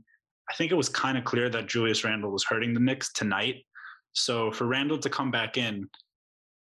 I 0.50 0.54
think 0.56 0.74
it 0.74 0.76
was 0.76 0.90
kind 0.90 1.18
of 1.18 1.24
clear 1.24 1.50
that 1.50 1.68
Julius 1.68 2.04
Randle 2.04 2.32
was 2.32 2.44
hurting 2.44 2.74
the 2.74 2.82
Knicks 2.82 3.14
tonight. 3.14 3.64
So 4.12 4.52
for 4.52 4.66
Randle 4.66 4.98
to 5.00 5.10
come 5.10 5.32
back 5.32 5.56
in, 5.56 5.90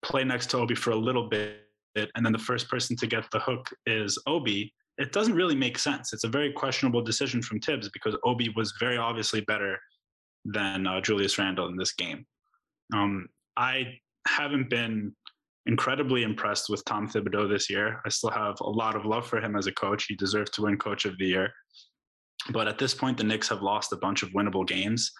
play 0.02 0.22
next 0.22 0.50
to 0.50 0.58
Obi 0.58 0.76
for 0.76 0.90
a 0.90 0.96
little 0.96 1.28
bit, 1.28 1.66
and 1.96 2.24
then 2.24 2.32
the 2.32 2.38
first 2.38 2.68
person 2.68 2.96
to 2.96 3.06
get 3.08 3.28
the 3.32 3.40
hook 3.40 3.68
is 3.86 4.18
Obi, 4.26 4.72
it 5.00 5.12
doesn't 5.12 5.34
really 5.34 5.54
make 5.54 5.78
sense. 5.78 6.12
It's 6.12 6.24
a 6.24 6.28
very 6.28 6.52
questionable 6.52 7.00
decision 7.00 7.40
from 7.40 7.58
Thibs 7.58 7.88
because 7.88 8.14
Obi 8.22 8.52
was 8.54 8.74
very 8.78 8.98
obviously 8.98 9.40
better 9.40 9.78
than 10.44 10.86
uh, 10.86 11.00
Julius 11.00 11.38
Randle 11.38 11.68
in 11.68 11.76
this 11.76 11.94
game. 11.94 12.26
Um, 12.92 13.26
I 13.56 13.94
haven't 14.28 14.68
been 14.68 15.16
incredibly 15.64 16.22
impressed 16.22 16.68
with 16.68 16.84
Tom 16.84 17.08
Thibodeau 17.08 17.48
this 17.48 17.70
year. 17.70 18.02
I 18.04 18.10
still 18.10 18.30
have 18.30 18.60
a 18.60 18.68
lot 18.68 18.94
of 18.94 19.06
love 19.06 19.26
for 19.26 19.40
him 19.40 19.56
as 19.56 19.66
a 19.66 19.72
coach. 19.72 20.04
He 20.04 20.16
deserves 20.16 20.50
to 20.52 20.62
win 20.62 20.76
Coach 20.76 21.06
of 21.06 21.16
the 21.16 21.26
Year. 21.26 21.50
But 22.52 22.68
at 22.68 22.78
this 22.78 22.92
point, 22.92 23.16
the 23.16 23.24
Knicks 23.24 23.48
have 23.48 23.62
lost 23.62 23.92
a 23.92 23.96
bunch 23.96 24.22
of 24.22 24.30
winnable 24.30 24.66
games. 24.66 25.10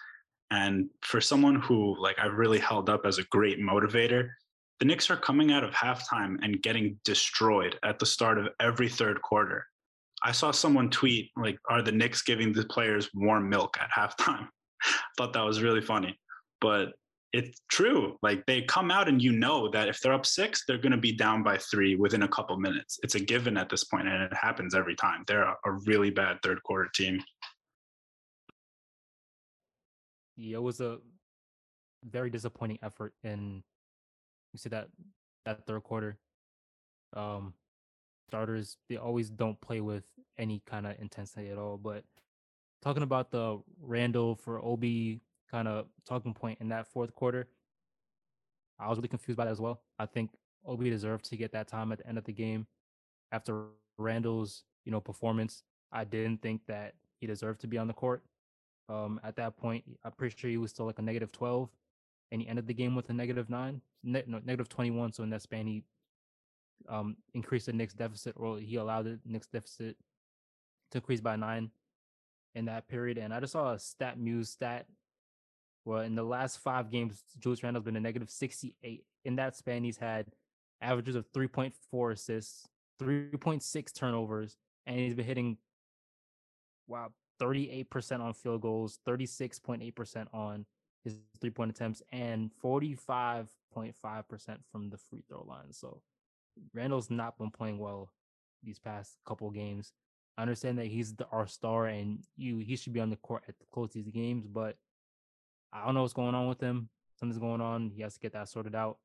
And 0.51 0.89
for 1.01 1.21
someone 1.21 1.55
who 1.55 1.95
like 1.99 2.19
I've 2.19 2.33
really 2.33 2.59
held 2.59 2.87
up 2.87 3.05
as 3.05 3.17
a 3.17 3.23
great 3.31 3.59
motivator, 3.59 4.29
the 4.79 4.85
Knicks 4.85 5.09
are 5.09 5.17
coming 5.17 5.51
out 5.51 5.63
of 5.63 5.71
halftime 5.71 6.37
and 6.41 6.61
getting 6.61 6.99
destroyed 7.03 7.77
at 7.83 7.97
the 7.97 8.05
start 8.05 8.37
of 8.37 8.49
every 8.59 8.89
third 8.89 9.21
quarter. 9.21 9.65
I 10.23 10.31
saw 10.31 10.51
someone 10.51 10.89
tweet 10.89 11.31
like, 11.35 11.57
"Are 11.69 11.81
the 11.81 11.91
Knicks 11.91 12.21
giving 12.21 12.53
the 12.53 12.65
players 12.65 13.09
warm 13.13 13.49
milk 13.49 13.77
at 13.79 13.89
halftime?" 13.91 14.47
Thought 15.17 15.33
that 15.33 15.45
was 15.45 15.61
really 15.61 15.81
funny, 15.81 16.19
but 16.59 16.93
it's 17.33 17.61
true. 17.71 18.17
Like 18.21 18.45
they 18.45 18.61
come 18.63 18.91
out 18.91 19.07
and 19.07 19.21
you 19.21 19.31
know 19.31 19.69
that 19.71 19.87
if 19.87 19.99
they're 19.99 20.13
up 20.13 20.25
six, 20.25 20.63
they're 20.67 20.77
going 20.77 20.91
to 20.91 20.97
be 20.97 21.13
down 21.13 21.43
by 21.43 21.57
three 21.57 21.95
within 21.95 22.23
a 22.23 22.27
couple 22.27 22.57
minutes. 22.57 22.99
It's 23.03 23.15
a 23.15 23.19
given 23.19 23.57
at 23.57 23.69
this 23.69 23.85
point, 23.85 24.07
and 24.07 24.23
it 24.23 24.33
happens 24.33 24.75
every 24.75 24.95
time. 24.95 25.23
They're 25.27 25.43
a, 25.43 25.55
a 25.65 25.71
really 25.85 26.09
bad 26.09 26.39
third 26.43 26.61
quarter 26.63 26.89
team. 26.93 27.23
Yeah, 30.35 30.57
it 30.57 30.63
was 30.63 30.81
a 30.81 30.97
very 32.03 32.29
disappointing 32.29 32.79
effort 32.81 33.13
in 33.23 33.63
you 34.53 34.59
see 34.59 34.69
that 34.69 34.87
that 35.45 35.65
third 35.65 35.83
quarter. 35.83 36.17
Um 37.15 37.53
starters 38.31 38.77
they 38.89 38.97
always 38.97 39.29
don't 39.29 39.59
play 39.61 39.81
with 39.81 40.03
any 40.37 40.61
kind 40.65 40.87
of 40.87 40.95
intensity 40.99 41.49
at 41.49 41.57
all. 41.57 41.77
But 41.77 42.03
talking 42.81 43.03
about 43.03 43.31
the 43.31 43.61
Randle 43.81 44.35
for 44.35 44.63
Obi 44.63 45.21
kind 45.49 45.67
of 45.67 45.87
talking 46.07 46.33
point 46.33 46.59
in 46.61 46.69
that 46.69 46.87
fourth 46.87 47.13
quarter, 47.13 47.47
I 48.79 48.89
was 48.89 48.97
really 48.97 49.09
confused 49.09 49.37
by 49.37 49.45
that 49.45 49.51
as 49.51 49.61
well. 49.61 49.81
I 49.99 50.05
think 50.05 50.31
Obi 50.65 50.89
deserved 50.89 51.25
to 51.25 51.37
get 51.37 51.51
that 51.51 51.67
time 51.67 51.91
at 51.91 51.99
the 51.99 52.07
end 52.07 52.17
of 52.17 52.23
the 52.23 52.33
game 52.33 52.67
after 53.31 53.65
Randle's 53.97 54.63
you 54.85 54.91
know, 54.91 54.99
performance. 54.99 55.63
I 55.91 56.03
didn't 56.03 56.41
think 56.41 56.61
that 56.67 56.93
he 57.19 57.27
deserved 57.27 57.61
to 57.61 57.67
be 57.67 57.77
on 57.77 57.87
the 57.87 57.93
court. 57.93 58.23
Um, 58.89 59.19
at 59.23 59.35
that 59.37 59.57
point, 59.57 59.83
I'm 60.03 60.11
pretty 60.13 60.35
sure 60.37 60.49
he 60.49 60.57
was 60.57 60.71
still 60.71 60.85
like 60.85 60.99
a 60.99 61.03
negative 61.03 61.31
12, 61.31 61.69
and 62.31 62.41
he 62.41 62.47
ended 62.47 62.67
the 62.67 62.73
game 62.73 62.95
with 62.95 63.09
a 63.09 63.13
negative 63.13 63.49
nine, 63.49 63.81
ne- 64.03 64.23
no, 64.27 64.39
negative 64.43 64.69
21. 64.69 65.13
So 65.13 65.23
in 65.23 65.29
that 65.29 65.41
span, 65.41 65.67
he 65.67 65.83
um, 66.89 67.17
increased 67.33 67.65
the 67.67 67.73
Knicks 67.73 67.93
deficit, 67.93 68.35
or 68.37 68.59
he 68.59 68.75
allowed 68.75 69.05
the 69.05 69.19
Knicks 69.25 69.47
deficit 69.47 69.97
to 70.91 70.97
increase 70.97 71.21
by 71.21 71.35
nine 71.35 71.71
in 72.55 72.65
that 72.65 72.87
period. 72.87 73.17
And 73.17 73.33
I 73.33 73.39
just 73.39 73.53
saw 73.53 73.73
a 73.73 73.77
StatMuse 73.77 74.47
stat 74.47 74.85
where 75.83 76.03
in 76.03 76.15
the 76.15 76.23
last 76.23 76.59
five 76.59 76.91
games, 76.91 77.23
Julius 77.39 77.63
Randle's 77.63 77.85
been 77.85 77.95
a 77.95 78.01
negative 78.01 78.29
68. 78.29 79.03
In 79.25 79.35
that 79.37 79.55
span, 79.55 79.83
he's 79.83 79.97
had 79.97 80.27
averages 80.81 81.15
of 81.15 81.31
3.4 81.31 82.11
assists, 82.11 82.67
3.6 83.01 83.93
turnovers, 83.93 84.57
and 84.85 84.99
he's 84.99 85.13
been 85.13 85.25
hitting 85.25 85.57
wow 86.87 87.11
38% 87.41 88.19
on 88.19 88.33
field 88.33 88.61
goals, 88.61 88.99
36.8% 89.07 90.27
on 90.33 90.65
his 91.03 91.17
three 91.39 91.49
point 91.49 91.71
attempts, 91.71 92.03
and 92.11 92.51
45.5% 92.63 93.47
from 94.71 94.89
the 94.89 94.97
free 94.97 95.23
throw 95.27 95.43
line. 95.43 95.71
So 95.71 96.01
Randle's 96.73 97.09
not 97.09 97.37
been 97.37 97.51
playing 97.51 97.79
well 97.79 98.11
these 98.63 98.79
past 98.79 99.17
couple 99.25 99.49
games. 99.51 99.93
I 100.37 100.43
understand 100.43 100.77
that 100.77 100.87
he's 100.87 101.15
the, 101.15 101.27
our 101.31 101.47
star 101.47 101.87
and 101.87 102.19
you 102.37 102.57
he 102.59 102.75
should 102.75 102.93
be 102.93 102.99
on 102.99 103.09
the 103.09 103.17
court 103.17 103.43
at 103.47 103.59
the 103.59 103.65
close 103.71 103.89
of 103.89 103.93
these 104.03 104.09
games, 104.09 104.47
but 104.47 104.77
I 105.73 105.85
don't 105.85 105.93
know 105.95 106.01
what's 106.01 106.13
going 106.13 106.35
on 106.35 106.47
with 106.47 106.59
him. 106.59 106.89
Something's 107.19 107.39
going 107.39 107.61
on. 107.61 107.91
He 107.93 108.01
has 108.01 108.15
to 108.15 108.19
get 108.19 108.33
that 108.33 108.49
sorted 108.49 108.75
out. 108.75 108.97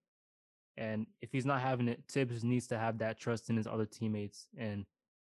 And 0.76 1.06
if 1.22 1.32
he's 1.32 1.46
not 1.46 1.60
having 1.60 1.88
it, 1.88 2.02
Thibs 2.08 2.44
needs 2.44 2.66
to 2.68 2.78
have 2.78 2.98
that 2.98 3.18
trust 3.18 3.48
in 3.50 3.56
his 3.56 3.66
other 3.66 3.86
teammates 3.86 4.48
and 4.56 4.84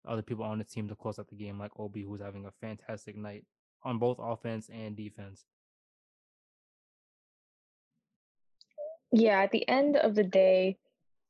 other 0.06 0.22
people 0.22 0.44
on 0.44 0.58
the 0.58 0.64
team 0.64 0.88
to 0.88 0.94
close 0.94 1.18
out 1.18 1.28
the 1.28 1.36
game, 1.36 1.58
like 1.58 1.72
Obi, 1.78 2.02
who's 2.02 2.20
having 2.20 2.46
a 2.46 2.50
fantastic 2.60 3.16
night 3.16 3.44
on 3.82 3.98
both 3.98 4.18
offense 4.20 4.70
and 4.72 4.96
defense. 4.96 5.44
Yeah, 9.12 9.42
at 9.42 9.52
the 9.52 9.68
end 9.68 9.96
of 9.96 10.14
the 10.14 10.24
day, 10.24 10.78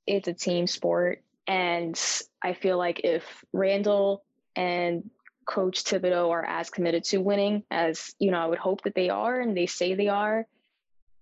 it's 0.07 0.29
a 0.29 0.33
team 0.33 0.67
sport. 0.67 1.23
And 1.47 2.01
I 2.43 2.55
feel 2.55 2.79
like 2.79 3.01
if 3.05 3.45
Randle 3.53 4.25
and 4.57 5.11
Coach 5.47 5.85
Thibodeau 5.85 6.31
are 6.31 6.45
as 6.45 6.71
committed 6.71 7.05
to 7.05 7.19
winning 7.19 7.65
as, 7.71 8.15
you 8.19 8.31
know, 8.31 8.39
I 8.39 8.47
would 8.47 8.59
hope 8.59 8.83
that 8.85 8.95
they 8.95 9.11
are 9.11 9.41
and 9.41 9.57
they 9.57 9.67
say 9.67 9.95
they 9.95 10.09
are, 10.09 10.47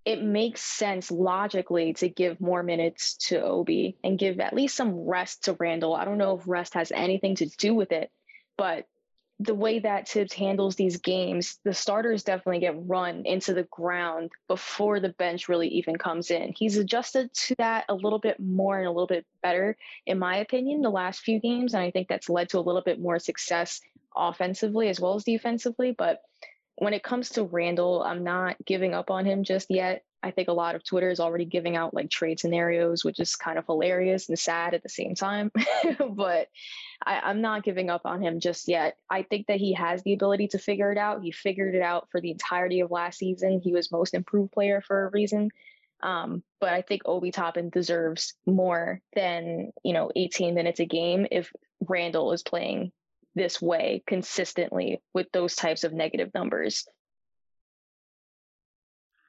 it 0.04 0.22
makes 0.22 0.62
sense 0.62 1.10
logically 1.10 1.92
to 1.94 2.08
give 2.08 2.40
more 2.40 2.62
minutes 2.62 3.14
to 3.28 3.40
Obi 3.40 3.96
and 4.02 4.18
give 4.18 4.40
at 4.40 4.54
least 4.54 4.76
some 4.76 5.06
rest 5.06 5.44
to 5.44 5.56
Randle. 5.58 5.94
I 5.94 6.04
don't 6.04 6.18
know 6.18 6.38
if 6.38 6.46
rest 6.46 6.74
has 6.74 6.92
anything 6.92 7.36
to 7.36 7.46
do 7.46 7.74
with 7.74 7.92
it, 7.92 8.10
but 8.56 8.86
the 9.44 9.55
way 9.55 9.78
that 9.81 10.09
Thibs 10.09 10.33
handles 10.33 10.76
these 10.76 10.98
games, 10.98 11.59
the 11.64 11.74
starters 11.74 12.22
definitely 12.22 12.61
get 12.61 12.74
run 12.87 13.24
into 13.24 13.55
the 13.55 13.64
ground 13.64 14.31
before 14.48 15.00
the 15.00 15.09
bench 15.11 15.48
really 15.48 15.68
even 15.68 15.96
comes 15.96 16.31
in. 16.31 16.55
He's 16.57 16.76
adjusted 16.76 17.33
to 17.35 17.55
that 17.57 17.85
a 17.88 17.94
little 17.94 18.18
bit 18.18 18.38
more 18.38 18.78
and 18.78 18.87
a 18.87 18.90
little 18.90 19.07
bit 19.07 19.26
better, 19.42 19.76
in 20.07 20.18
my 20.18 20.37
opinion, 20.37 20.83
the 20.83 20.90
last 20.90 21.20
few 21.20 21.40
games. 21.40 21.74
And 21.74 21.83
I 21.83 21.90
think 21.90 22.09
that's 22.09 22.28
led 22.28 22.50
to 22.50 22.59
a 22.59 22.61
little 22.61 22.83
bit 22.83 23.00
more 23.00 23.18
success 23.18 23.81
offensively 24.16 24.88
as 24.88 25.00
well 25.00 25.14
as 25.14 25.24
defensively. 25.24 25.94
But 25.96 26.20
when 26.76 26.94
it 26.94 27.02
comes 27.02 27.31
to 27.31 27.44
Randle, 27.44 28.02
I'm 28.02 28.24
not 28.24 28.57
giving 28.64 28.94
up 28.94 29.11
on 29.11 29.24
him 29.24 29.44
just 29.44 29.70
yet. 29.70 30.05
I 30.22 30.30
think 30.30 30.48
a 30.48 30.52
lot 30.52 30.74
of 30.74 30.85
Twitter 30.85 31.11
is 31.11 31.20
already 31.20 31.44
giving 31.44 31.76
out 31.76 31.94
like 31.94 32.11
trade 32.11 32.38
scenarios, 32.38 33.04
which 33.04 33.18
is 33.18 33.35
kind 33.35 33.58
of 33.58 33.66
hilarious 33.66 34.28
and 34.28 34.38
sad 34.38 34.74
at 34.74 34.82
the 34.82 34.88
same 34.88 35.14
time. 35.14 35.50
but 36.11 36.48
I, 37.04 37.30
am 37.30 37.40
not 37.40 37.64
giving 37.64 37.90
up 37.90 38.02
on 38.04 38.22
him 38.22 38.40
just 38.40 38.68
yet. 38.68 38.96
I 39.11 39.22
think 39.22 39.48
that 39.48 39.58
he 39.58 39.72
has 39.74 40.02
the 40.02 40.12
ability 40.12 40.48
to 40.48 40.58
figure 40.58 40.92
it 40.92 40.98
out. 40.98 41.22
He 41.22 41.32
figured 41.32 41.74
it 41.74 41.82
out 41.82 42.08
for 42.11 42.20
the 42.20 42.30
entirety 42.30 42.80
of 42.80 42.90
last 42.90 43.18
season. 43.18 43.61
He 43.61 43.72
was 43.72 43.90
most 43.90 44.14
improved 44.14 44.52
player 44.52 44.80
for 44.80 45.06
a 45.06 45.11
reason. 45.11 45.50
Um, 46.02 46.42
but 46.61 46.72
I 46.72 46.82
think 46.82 47.02
Obi 47.04 47.30
Toppin 47.30 47.70
deserves 47.70 48.35
more 48.46 49.00
than, 49.14 49.72
you 49.85 49.92
know, 49.92 50.11
18 50.14 50.54
minutes 50.54 50.80
a 50.80 50.85
game 50.85 51.26
if 51.30 51.52
Randle 51.80 52.32
is 52.32 52.42
playing 52.42 52.92
this 53.35 53.62
way 53.62 54.02
consistently 54.06 55.00
with 55.14 55.30
those 55.32 55.56
types 55.56 55.85
of 55.85 55.92
negative 55.92 56.30
numbers. 56.35 56.87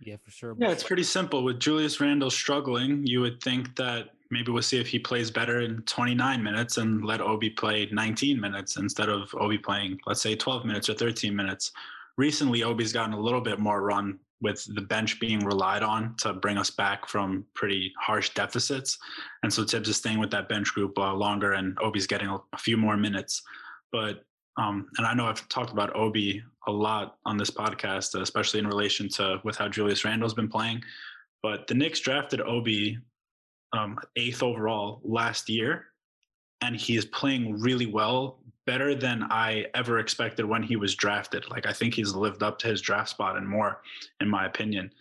Yeah, 0.05 0.17
for 0.23 0.31
sure. 0.31 0.55
Yeah, 0.57 0.71
it's 0.71 0.83
pretty 0.83 1.03
simple. 1.03 1.43
With 1.43 1.59
Julius 1.59 1.99
Randle 1.99 2.29
struggling, 2.29 3.05
you 3.05 3.21
would 3.21 3.41
think 3.41 3.75
that 3.75 4.09
maybe 4.31 4.51
we'll 4.51 4.63
see 4.63 4.79
if 4.79 4.87
he 4.87 4.99
plays 4.99 5.29
better 5.31 5.61
in 5.61 5.81
29 5.83 6.43
minutes 6.43 6.77
and 6.77 7.05
let 7.05 7.21
Obi 7.21 7.49
play 7.49 7.87
19 7.91 8.39
minutes 8.39 8.77
instead 8.77 9.09
of 9.09 9.33
Obi 9.39 9.57
playing, 9.57 9.99
let's 10.05 10.21
say, 10.21 10.35
12 10.35 10.65
minutes 10.65 10.89
or 10.89 10.95
13 10.95 11.35
minutes. 11.35 11.71
Recently, 12.17 12.63
Obi's 12.63 12.93
gotten 12.93 13.13
a 13.13 13.19
little 13.19 13.41
bit 13.41 13.59
more 13.59 13.81
run 13.81 14.19
with 14.41 14.65
the 14.75 14.81
bench 14.81 15.19
being 15.19 15.39
relied 15.45 15.83
on 15.83 16.15
to 16.17 16.33
bring 16.33 16.57
us 16.57 16.69
back 16.69 17.07
from 17.07 17.45
pretty 17.53 17.93
harsh 17.97 18.31
deficits. 18.31 18.99
And 19.41 19.51
so 19.51 19.63
Thibs 19.63 19.87
is 19.87 19.97
staying 19.97 20.19
with 20.19 20.31
that 20.31 20.49
bench 20.49 20.73
group 20.73 20.97
uh, 20.99 21.13
longer 21.13 21.53
and 21.53 21.77
Obi's 21.79 22.05
getting 22.05 22.27
a, 22.27 22.37
a 22.51 22.57
few 22.57 22.75
more 22.75 22.97
minutes. 22.97 23.41
But 23.91 24.25
um, 24.57 24.87
and 24.97 25.07
I 25.07 25.13
know 25.13 25.25
I've 25.25 25.47
talked 25.49 25.71
about 25.71 25.95
Obi 25.95 26.43
a 26.67 26.71
lot 26.71 27.17
on 27.25 27.37
this 27.37 27.49
podcast, 27.49 28.19
especially 28.19 28.59
in 28.59 28.67
relation 28.67 29.09
to 29.09 29.39
with 29.43 29.57
how 29.57 29.67
Julius 29.67 30.05
Randle's 30.05 30.33
been 30.33 30.49
playing. 30.49 30.83
But 31.41 31.67
the 31.67 31.73
Knicks 31.73 31.99
drafted 31.99 32.39
Obi 32.41 32.97
um, 33.73 33.97
eighth 34.15 34.43
overall 34.43 35.01
last 35.03 35.49
year, 35.49 35.87
and 36.61 36.75
he 36.75 36.95
is 36.95 37.05
playing 37.05 37.59
really 37.59 37.87
well, 37.87 38.39
better 38.65 38.95
than 38.95 39.23
I 39.23 39.65
ever 39.73 39.99
expected 39.99 40.45
when 40.45 40.63
he 40.63 40.75
was 40.75 40.95
drafted. 40.95 41.49
Like 41.49 41.65
I 41.65 41.73
think 41.73 41.95
he's 41.95 42.13
lived 42.13 42.43
up 42.43 42.59
to 42.59 42.67
his 42.67 42.81
draft 42.81 43.09
spot 43.09 43.37
and 43.37 43.49
more, 43.49 43.81
in 44.21 44.29
my 44.29 44.45
opinion. 44.45 44.91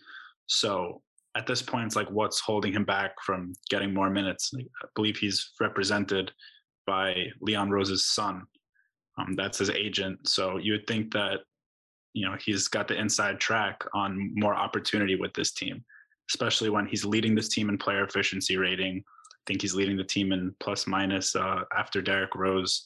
So 0.47 1.01
at 1.35 1.47
this 1.47 1.61
point, 1.61 1.85
it's 1.85 1.95
like 1.95 2.09
what's 2.09 2.39
holding 2.39 2.73
him 2.73 2.85
back 2.85 3.21
from 3.21 3.53
getting 3.69 3.93
more 3.93 4.09
minutes? 4.09 4.51
I 4.57 4.87
believe 4.95 5.17
he's 5.17 5.51
represented 5.61 6.31
by 6.85 7.27
Leon 7.39 7.69
Rose's 7.69 8.05
son 8.05 8.43
um, 9.17 9.33
that's 9.35 9.57
his 9.57 9.69
agent. 9.69 10.27
So 10.27 10.57
you 10.57 10.73
would 10.73 10.87
think 10.87 11.13
that, 11.13 11.39
you 12.13 12.25
know, 12.25 12.35
he's 12.43 12.67
got 12.67 12.87
the 12.87 12.99
inside 12.99 13.39
track 13.39 13.83
on 13.93 14.31
more 14.35 14.55
opportunity 14.55 15.15
with 15.15 15.33
this 15.33 15.51
team, 15.51 15.83
especially 16.29 16.69
when 16.69 16.85
he's 16.85 17.05
leading 17.05 17.35
this 17.35 17.49
team 17.49 17.69
in 17.69 17.77
player 17.77 18.03
efficiency 18.03 18.57
rating. 18.57 19.03
I 19.07 19.41
think 19.47 19.61
he's 19.61 19.75
leading 19.75 19.97
the 19.97 20.03
team 20.03 20.31
in 20.31 20.55
plus 20.59 20.87
minus 20.87 21.35
uh, 21.35 21.61
after 21.75 22.01
Derrick 22.01 22.35
Rose. 22.35 22.85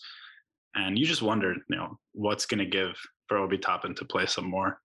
And 0.75 0.97
you 0.97 1.05
just 1.05 1.21
wonder, 1.21 1.55
you 1.69 1.75
know, 1.75 1.97
what's 2.13 2.45
going 2.45 2.59
to 2.59 2.65
give 2.65 2.95
for 3.27 3.37
Obi 3.37 3.57
Toppin 3.57 3.95
to 3.95 4.05
play 4.05 4.25
some 4.25 4.49
more. 4.49 4.79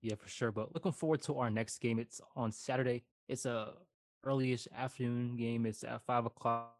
Yeah, 0.00 0.16
for 0.16 0.28
sure. 0.28 0.52
But 0.52 0.74
looking 0.74 0.92
forward 0.92 1.22
to 1.22 1.38
our 1.38 1.50
next 1.50 1.78
game. 1.78 1.98
It's 1.98 2.20
on 2.36 2.52
Saturday. 2.52 3.04
It's 3.26 3.46
a 3.46 3.72
earlyish 4.24 4.66
afternoon 4.76 5.36
game. 5.36 5.66
It's 5.66 5.84
at 5.84 6.02
five 6.06 6.26
o'clock 6.26 6.72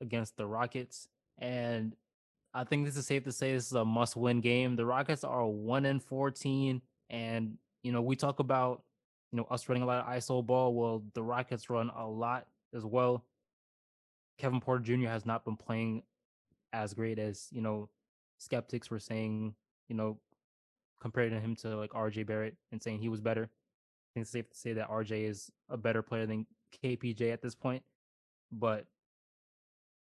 against 0.00 0.36
the 0.36 0.46
Rockets, 0.46 1.08
and 1.38 1.94
I 2.54 2.64
think 2.64 2.84
this 2.84 2.96
is 2.96 3.06
safe 3.06 3.24
to 3.24 3.32
say 3.32 3.52
this 3.52 3.66
is 3.66 3.72
a 3.72 3.84
must-win 3.84 4.40
game. 4.40 4.76
The 4.76 4.86
Rockets 4.86 5.24
are 5.24 5.46
one 5.46 5.84
in 5.84 6.00
fourteen, 6.00 6.82
and 7.10 7.56
you 7.82 7.92
know 7.92 8.02
we 8.02 8.16
talk 8.16 8.38
about 8.38 8.82
you 9.32 9.38
know 9.38 9.46
us 9.50 9.68
running 9.68 9.82
a 9.82 9.86
lot 9.86 10.04
of 10.04 10.12
ISO 10.14 10.44
ball. 10.44 10.74
Well, 10.74 11.02
the 11.14 11.22
Rockets 11.22 11.70
run 11.70 11.90
a 11.96 12.06
lot 12.06 12.46
as 12.74 12.84
well. 12.84 13.24
Kevin 14.38 14.60
Porter 14.60 14.82
Jr. 14.82 15.08
has 15.08 15.24
not 15.24 15.44
been 15.44 15.56
playing 15.56 16.02
as 16.72 16.94
great 16.94 17.18
as 17.18 17.48
you 17.52 17.62
know 17.62 17.88
skeptics 18.38 18.90
were 18.90 18.98
saying. 18.98 19.54
You 19.88 19.96
know, 19.96 20.18
comparing 21.02 21.38
him 21.38 21.54
to 21.56 21.76
like 21.76 21.90
RJ 21.90 22.26
Barrett 22.26 22.56
and 22.70 22.82
saying 22.82 23.00
he 23.00 23.10
was 23.10 23.20
better. 23.20 23.50
I 24.12 24.20
think 24.20 24.24
it's 24.24 24.30
safe 24.30 24.50
to 24.50 24.56
say 24.56 24.74
that 24.74 24.90
RJ 24.90 25.28
is 25.28 25.50
a 25.70 25.76
better 25.76 26.02
player 26.02 26.26
than 26.26 26.46
KPJ 26.84 27.32
at 27.32 27.40
this 27.40 27.54
point. 27.54 27.82
But 28.50 28.86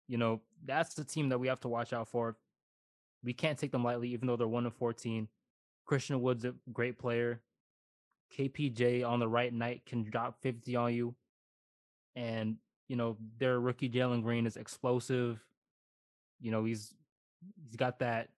you 0.09 0.19
know, 0.19 0.41
that's 0.65 0.95
the 0.95 1.05
team 1.05 1.29
that 1.29 1.39
we 1.39 1.47
have 1.47 1.61
to 1.61 1.69
watch 1.69 1.93
out 1.93 2.09
for. 2.09 2.37
We 3.23 3.33
can't 3.33 3.57
take 3.57 3.71
them 3.71 3.85
lightly, 3.85 4.09
even 4.09 4.27
though 4.27 4.37
they're 4.37 4.49
one 4.49 4.67
of 4.67 4.75
14. 4.75 5.29
Christian 5.87 6.21
Wood's 6.21 6.45
a 6.45 6.55
great 6.73 6.99
player. 6.99 7.41
KPJ 8.37 9.07
on 9.09 9.21
the 9.21 9.29
right 9.29 9.53
night 9.53 9.83
can 9.87 10.03
drop 10.03 10.43
50 10.43 10.75
on 10.75 10.95
you. 10.95 11.15
And, 12.17 12.57
you 12.89 12.97
know, 12.97 13.17
their 13.39 13.61
rookie 13.61 13.89
Jalen 13.89 14.23
Green 14.23 14.47
is 14.47 14.57
explosive. 14.57 15.41
You 16.41 16.51
know, 16.51 16.65
he's 16.65 16.93
he's 17.65 17.77
got 17.77 18.01
that 18.01 18.31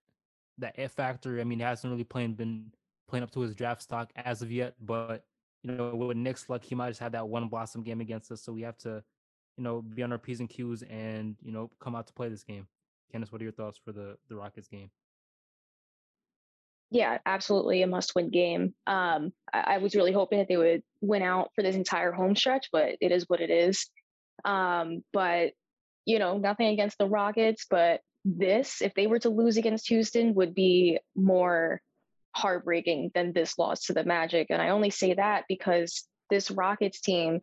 that 0.59 0.75
F 0.77 0.91
factor. 0.91 1.39
I 1.39 1.43
mean, 1.43 1.57
he 1.57 1.65
hasn't 1.65 1.89
really 1.89 2.03
playing 2.03 2.33
been 2.33 2.71
playing 3.07 3.23
up 3.23 3.31
to 3.31 3.39
his 3.39 3.55
draft 3.55 3.81
stock 3.81 4.11
as 4.15 4.43
of 4.43 4.51
yet, 4.51 4.75
but 4.79 5.25
you 5.63 5.73
know, 5.73 5.95
with 5.95 6.17
Knicks' 6.17 6.49
luck, 6.49 6.63
he 6.63 6.75
might 6.75 6.89
just 6.89 6.99
have 6.99 7.13
that 7.13 7.27
one 7.27 7.47
blossom 7.47 7.83
game 7.83 8.01
against 8.01 8.31
us. 8.31 8.41
So 8.41 8.51
we 8.53 8.61
have 8.61 8.77
to 8.79 9.03
you 9.57 9.63
know, 9.63 9.81
be 9.81 10.03
on 10.03 10.11
our 10.11 10.17
P's 10.17 10.39
and 10.39 10.49
Q's 10.49 10.83
and, 10.89 11.35
you 11.43 11.51
know, 11.51 11.69
come 11.79 11.95
out 11.95 12.07
to 12.07 12.13
play 12.13 12.29
this 12.29 12.43
game. 12.43 12.67
Candace, 13.11 13.31
what 13.31 13.41
are 13.41 13.45
your 13.45 13.53
thoughts 13.53 13.79
for 13.83 13.91
the, 13.91 14.17
the 14.29 14.35
Rockets 14.35 14.67
game? 14.67 14.89
Yeah, 16.89 17.17
absolutely 17.25 17.81
a 17.81 17.87
must 17.87 18.13
win 18.15 18.29
game. 18.29 18.73
Um, 18.85 19.33
I, 19.51 19.75
I, 19.75 19.77
was 19.79 19.95
really 19.95 20.11
hoping 20.11 20.39
that 20.39 20.47
they 20.47 20.57
would 20.57 20.83
win 21.01 21.23
out 21.23 21.49
for 21.55 21.63
this 21.63 21.75
entire 21.75 22.11
home 22.11 22.35
stretch, 22.35 22.69
but 22.71 22.95
it 23.01 23.11
is 23.11 23.25
what 23.27 23.41
it 23.41 23.49
is. 23.49 23.89
Um, 24.45 25.03
but, 25.11 25.53
you 26.05 26.19
know, 26.19 26.37
nothing 26.37 26.67
against 26.67 26.97
the 26.99 27.07
Rockets, 27.07 27.65
but 27.69 28.01
this, 28.25 28.81
if 28.81 28.93
they 28.93 29.07
were 29.07 29.19
to 29.19 29.29
lose 29.29 29.57
against 29.57 29.87
Houston, 29.89 30.35
would 30.35 30.53
be 30.53 30.99
more 31.15 31.81
heartbreaking 32.35 33.11
than 33.13 33.33
this 33.33 33.57
loss 33.57 33.85
to 33.85 33.93
the 33.93 34.03
Magic. 34.03 34.47
And 34.49 34.61
I 34.61 34.69
only 34.69 34.89
say 34.89 35.13
that 35.13 35.45
because 35.47 36.07
this 36.29 36.51
Rockets 36.51 36.99
team 37.01 37.41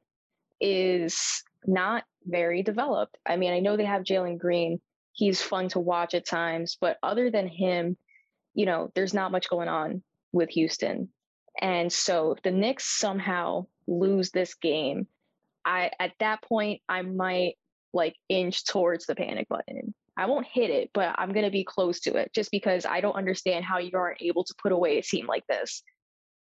is 0.61 1.43
not 1.67 2.05
very 2.25 2.63
developed. 2.63 3.17
I 3.27 3.37
mean, 3.37 3.53
I 3.53 3.61
know 3.61 3.77
they 3.77 3.85
have 3.85 4.03
Jalen 4.03 4.39
Green. 4.39 4.81
He's 5.13 5.43
fun 5.43 5.69
to 5.71 5.81
watch 5.81 6.15
at 6.15 6.27
times, 6.27 6.77
but 6.81 6.99
other 7.03 7.31
than 7.31 7.49
him, 7.49 7.97
you 8.55 8.67
know, 8.67 8.91
there's 8.95 9.15
not 9.15 9.33
much 9.33 9.49
going 9.49 9.69
on 9.69 10.03
with 10.33 10.51
Houston. 10.51 11.09
And 11.61 11.93
so 11.93 12.33
if 12.33 12.43
the 12.43 12.51
Knicks 12.51 12.85
somehow 12.85 13.67
lose 13.87 14.31
this 14.31 14.55
game, 14.55 15.07
I 15.65 15.91
at 15.99 16.13
that 16.21 16.43
point 16.43 16.81
I 16.89 17.03
might 17.03 17.57
like 17.93 18.17
inch 18.29 18.65
towards 18.65 19.07
the 19.07 19.15
panic 19.15 19.49
button. 19.49 19.95
I 20.21 20.27
won't 20.27 20.47
hit 20.47 20.69
it, 20.69 20.91
but 20.93 21.15
I'm 21.17 21.33
going 21.33 21.47
to 21.47 21.51
be 21.51 21.65
close 21.65 21.99
to 22.01 22.17
it 22.17 22.31
just 22.35 22.51
because 22.51 22.85
I 22.85 23.01
don't 23.01 23.17
understand 23.17 23.65
how 23.65 23.79
you 23.79 23.93
aren't 23.95 24.21
able 24.21 24.45
to 24.45 24.55
put 24.63 24.71
away 24.71 24.99
a 24.99 25.03
team 25.03 25.27
like 25.27 25.47
this. 25.49 25.83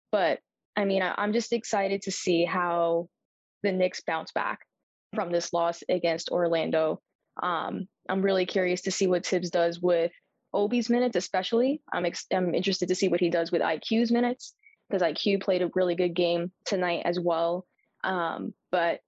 But 0.09 0.39
I 0.77 0.85
mean, 0.85 1.01
I, 1.01 1.13
I'm 1.17 1.33
just 1.33 1.51
excited 1.51 2.03
to 2.03 2.11
see 2.11 2.45
how 2.45 3.09
the 3.63 3.73
Knicks 3.73 4.01
bounce 4.07 4.31
back 4.31 4.59
from 5.13 5.33
this 5.33 5.51
loss 5.51 5.83
against 5.89 6.29
Orlando. 6.29 7.01
Um, 7.43 7.89
I'm 8.07 8.21
really 8.21 8.45
curious 8.45 8.83
to 8.83 8.91
see 8.91 9.05
what 9.05 9.25
Thibs 9.25 9.49
does 9.49 9.81
with 9.81 10.13
Obi's 10.53 10.89
minutes, 10.89 11.17
especially. 11.17 11.81
I'm 11.91 12.05
ex- 12.05 12.25
I'm 12.33 12.55
interested 12.55 12.87
to 12.87 12.95
see 12.95 13.09
what 13.09 13.19
he 13.19 13.29
does 13.29 13.51
with 13.51 13.61
IQ's 13.61 14.13
minutes 14.13 14.55
because 14.89 15.01
IQ 15.01 15.41
played 15.41 15.61
a 15.61 15.71
really 15.75 15.95
good 15.95 16.13
game 16.15 16.53
tonight 16.63 17.01
as 17.03 17.19
well. 17.19 17.65
Um, 18.05 18.53
but 18.71 19.01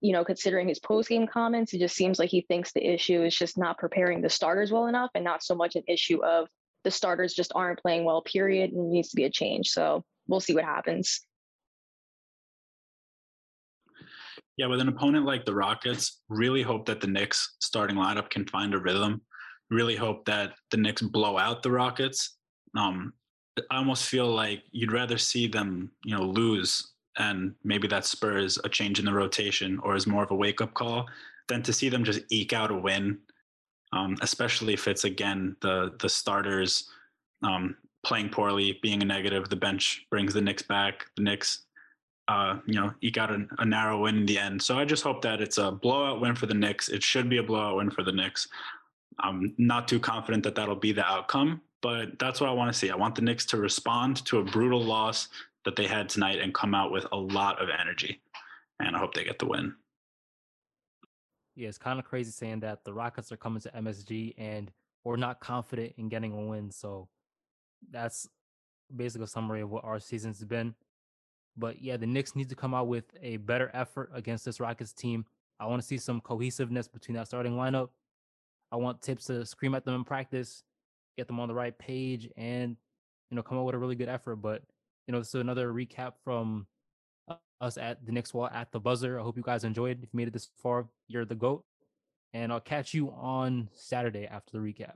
you 0.00 0.12
know, 0.12 0.24
considering 0.24 0.68
his 0.68 0.78
post 0.78 1.08
game 1.08 1.26
comments, 1.26 1.72
it 1.72 1.78
just 1.78 1.96
seems 1.96 2.18
like 2.18 2.30
he 2.30 2.40
thinks 2.42 2.72
the 2.72 2.86
issue 2.86 3.22
is 3.22 3.36
just 3.36 3.58
not 3.58 3.78
preparing 3.78 4.22
the 4.22 4.30
starters 4.30 4.72
well 4.72 4.86
enough, 4.86 5.10
and 5.14 5.24
not 5.24 5.42
so 5.42 5.54
much 5.54 5.76
an 5.76 5.82
issue 5.86 6.22
of 6.24 6.48
the 6.84 6.90
starters 6.90 7.34
just 7.34 7.52
aren't 7.54 7.80
playing 7.80 8.04
well. 8.04 8.22
Period, 8.22 8.72
and 8.72 8.90
needs 8.90 9.10
to 9.10 9.16
be 9.16 9.24
a 9.24 9.30
change. 9.30 9.68
So 9.68 10.04
we'll 10.26 10.40
see 10.40 10.54
what 10.54 10.64
happens. 10.64 11.20
Yeah, 14.56 14.66
with 14.66 14.80
an 14.80 14.88
opponent 14.88 15.24
like 15.24 15.44
the 15.44 15.54
Rockets, 15.54 16.20
really 16.28 16.62
hope 16.62 16.86
that 16.86 17.00
the 17.00 17.06
Knicks 17.06 17.56
starting 17.60 17.96
lineup 17.96 18.28
can 18.30 18.46
find 18.46 18.74
a 18.74 18.78
rhythm. 18.78 19.22
Really 19.70 19.96
hope 19.96 20.24
that 20.26 20.52
the 20.70 20.76
Knicks 20.76 21.02
blow 21.02 21.38
out 21.38 21.62
the 21.62 21.70
Rockets. 21.70 22.36
Um, 22.76 23.12
I 23.70 23.76
almost 23.76 24.06
feel 24.06 24.26
like 24.26 24.62
you'd 24.70 24.92
rather 24.92 25.18
see 25.18 25.46
them, 25.46 25.92
you 26.04 26.16
know, 26.16 26.24
lose 26.24 26.92
and 27.18 27.54
maybe 27.64 27.88
that 27.88 28.04
spurs 28.04 28.58
a 28.64 28.68
change 28.68 28.98
in 28.98 29.04
the 29.04 29.12
rotation 29.12 29.78
or 29.82 29.96
is 29.96 30.06
more 30.06 30.22
of 30.22 30.30
a 30.30 30.34
wake 30.36 30.60
up 30.60 30.74
call 30.74 31.06
than 31.48 31.62
to 31.62 31.72
see 31.72 31.88
them 31.88 32.04
just 32.04 32.20
eke 32.30 32.52
out 32.52 32.70
a 32.70 32.76
win. 32.76 33.18
Um, 33.92 34.16
especially 34.22 34.72
if 34.72 34.86
it's 34.86 35.04
again 35.04 35.56
the 35.60 35.92
the 35.98 36.08
starters 36.08 36.88
um, 37.42 37.76
playing 38.04 38.28
poorly, 38.28 38.78
being 38.82 39.02
a 39.02 39.04
negative. 39.06 39.48
The 39.48 39.56
bench 39.56 40.06
brings 40.10 40.32
the 40.32 40.40
Knicks 40.40 40.62
back. 40.62 41.06
The 41.16 41.22
Knicks 41.22 41.64
uh, 42.30 42.60
you 42.64 42.74
know, 42.74 42.94
eke 43.00 43.18
out 43.18 43.32
a, 43.32 43.44
a, 43.58 43.64
narrow 43.64 44.02
win 44.02 44.18
in 44.18 44.26
the 44.26 44.38
end. 44.38 44.62
So 44.62 44.78
I 44.78 44.84
just 44.84 45.02
hope 45.02 45.20
that 45.22 45.40
it's 45.40 45.58
a 45.58 45.72
blowout 45.72 46.20
win 46.20 46.36
for 46.36 46.46
the 46.46 46.54
Knicks. 46.54 46.88
It 46.88 47.02
should 47.02 47.28
be 47.28 47.38
a 47.38 47.42
blowout 47.42 47.76
win 47.76 47.90
for 47.90 48.04
the 48.04 48.12
Knicks. 48.12 48.46
I'm 49.18 49.52
not 49.58 49.88
too 49.88 49.98
confident 49.98 50.44
that 50.44 50.54
that'll 50.54 50.76
be 50.76 50.92
the 50.92 51.04
outcome, 51.04 51.60
but 51.82 52.20
that's 52.20 52.40
what 52.40 52.48
I 52.48 52.52
want 52.52 52.72
to 52.72 52.78
see. 52.78 52.88
I 52.88 52.94
want 52.94 53.16
the 53.16 53.22
Knicks 53.22 53.44
to 53.46 53.56
respond 53.56 54.24
to 54.26 54.38
a 54.38 54.44
brutal 54.44 54.80
loss 54.80 55.28
that 55.64 55.76
they 55.76 55.86
had 55.86 56.08
tonight 56.08 56.38
and 56.40 56.54
come 56.54 56.74
out 56.74 56.90
with 56.90 57.06
a 57.12 57.16
lot 57.16 57.60
of 57.62 57.68
energy. 57.68 58.20
And 58.80 58.96
I 58.96 58.98
hope 58.98 59.14
they 59.14 59.24
get 59.24 59.38
the 59.38 59.46
win. 59.46 59.74
Yeah, 61.54 61.68
it's 61.68 61.78
kind 61.78 61.98
of 61.98 62.04
crazy 62.04 62.30
saying 62.30 62.60
that 62.60 62.84
the 62.84 62.92
Rockets 62.92 63.30
are 63.32 63.36
coming 63.36 63.60
to 63.62 63.70
MSG 63.70 64.34
and 64.38 64.70
we're 65.04 65.16
not 65.16 65.40
confident 65.40 65.94
in 65.98 66.08
getting 66.08 66.32
a 66.32 66.40
win. 66.40 66.70
So 66.70 67.08
that's 67.90 68.26
basically 68.94 69.24
a 69.24 69.28
summary 69.28 69.60
of 69.60 69.70
what 69.70 69.84
our 69.84 70.00
season's 70.00 70.42
been. 70.44 70.74
But 71.56 71.82
yeah, 71.82 71.96
the 71.96 72.06
Knicks 72.06 72.36
need 72.36 72.48
to 72.48 72.54
come 72.54 72.74
out 72.74 72.86
with 72.86 73.04
a 73.20 73.36
better 73.38 73.70
effort 73.74 74.10
against 74.14 74.44
this 74.44 74.60
Rockets 74.60 74.92
team. 74.92 75.26
I 75.58 75.66
want 75.66 75.82
to 75.82 75.86
see 75.86 75.98
some 75.98 76.20
cohesiveness 76.20 76.88
between 76.88 77.16
that 77.16 77.26
starting 77.26 77.52
lineup. 77.52 77.90
I 78.72 78.76
want 78.76 79.02
Thibs 79.02 79.26
to 79.26 79.44
scream 79.44 79.74
at 79.74 79.84
them 79.84 79.94
in 79.94 80.04
practice, 80.04 80.62
get 81.18 81.26
them 81.26 81.40
on 81.40 81.48
the 81.48 81.54
right 81.54 81.76
page, 81.76 82.28
and 82.36 82.76
you 83.30 83.36
know 83.36 83.42
come 83.42 83.58
up 83.58 83.66
with 83.66 83.74
a 83.74 83.78
really 83.78 83.96
good 83.96 84.08
effort. 84.08 84.36
But 84.36 84.62
you 85.10 85.12
know, 85.12 85.18
is 85.18 85.34
another 85.34 85.72
recap 85.72 86.12
from 86.22 86.68
uh, 87.26 87.34
us 87.60 87.76
at 87.76 88.06
the 88.06 88.12
Knicks 88.12 88.32
Wall 88.32 88.48
at 88.54 88.70
the 88.70 88.78
buzzer. 88.78 89.18
I 89.18 89.24
hope 89.24 89.36
you 89.36 89.42
guys 89.42 89.64
enjoyed. 89.64 90.04
If 90.04 90.10
you 90.12 90.16
made 90.16 90.28
it 90.28 90.32
this 90.32 90.50
far, 90.62 90.86
you're 91.08 91.24
the 91.24 91.34
goat. 91.34 91.64
And 92.32 92.52
I'll 92.52 92.60
catch 92.60 92.94
you 92.94 93.10
on 93.10 93.70
Saturday 93.74 94.28
after 94.28 94.52
the 94.52 94.58
recap. 94.58 94.94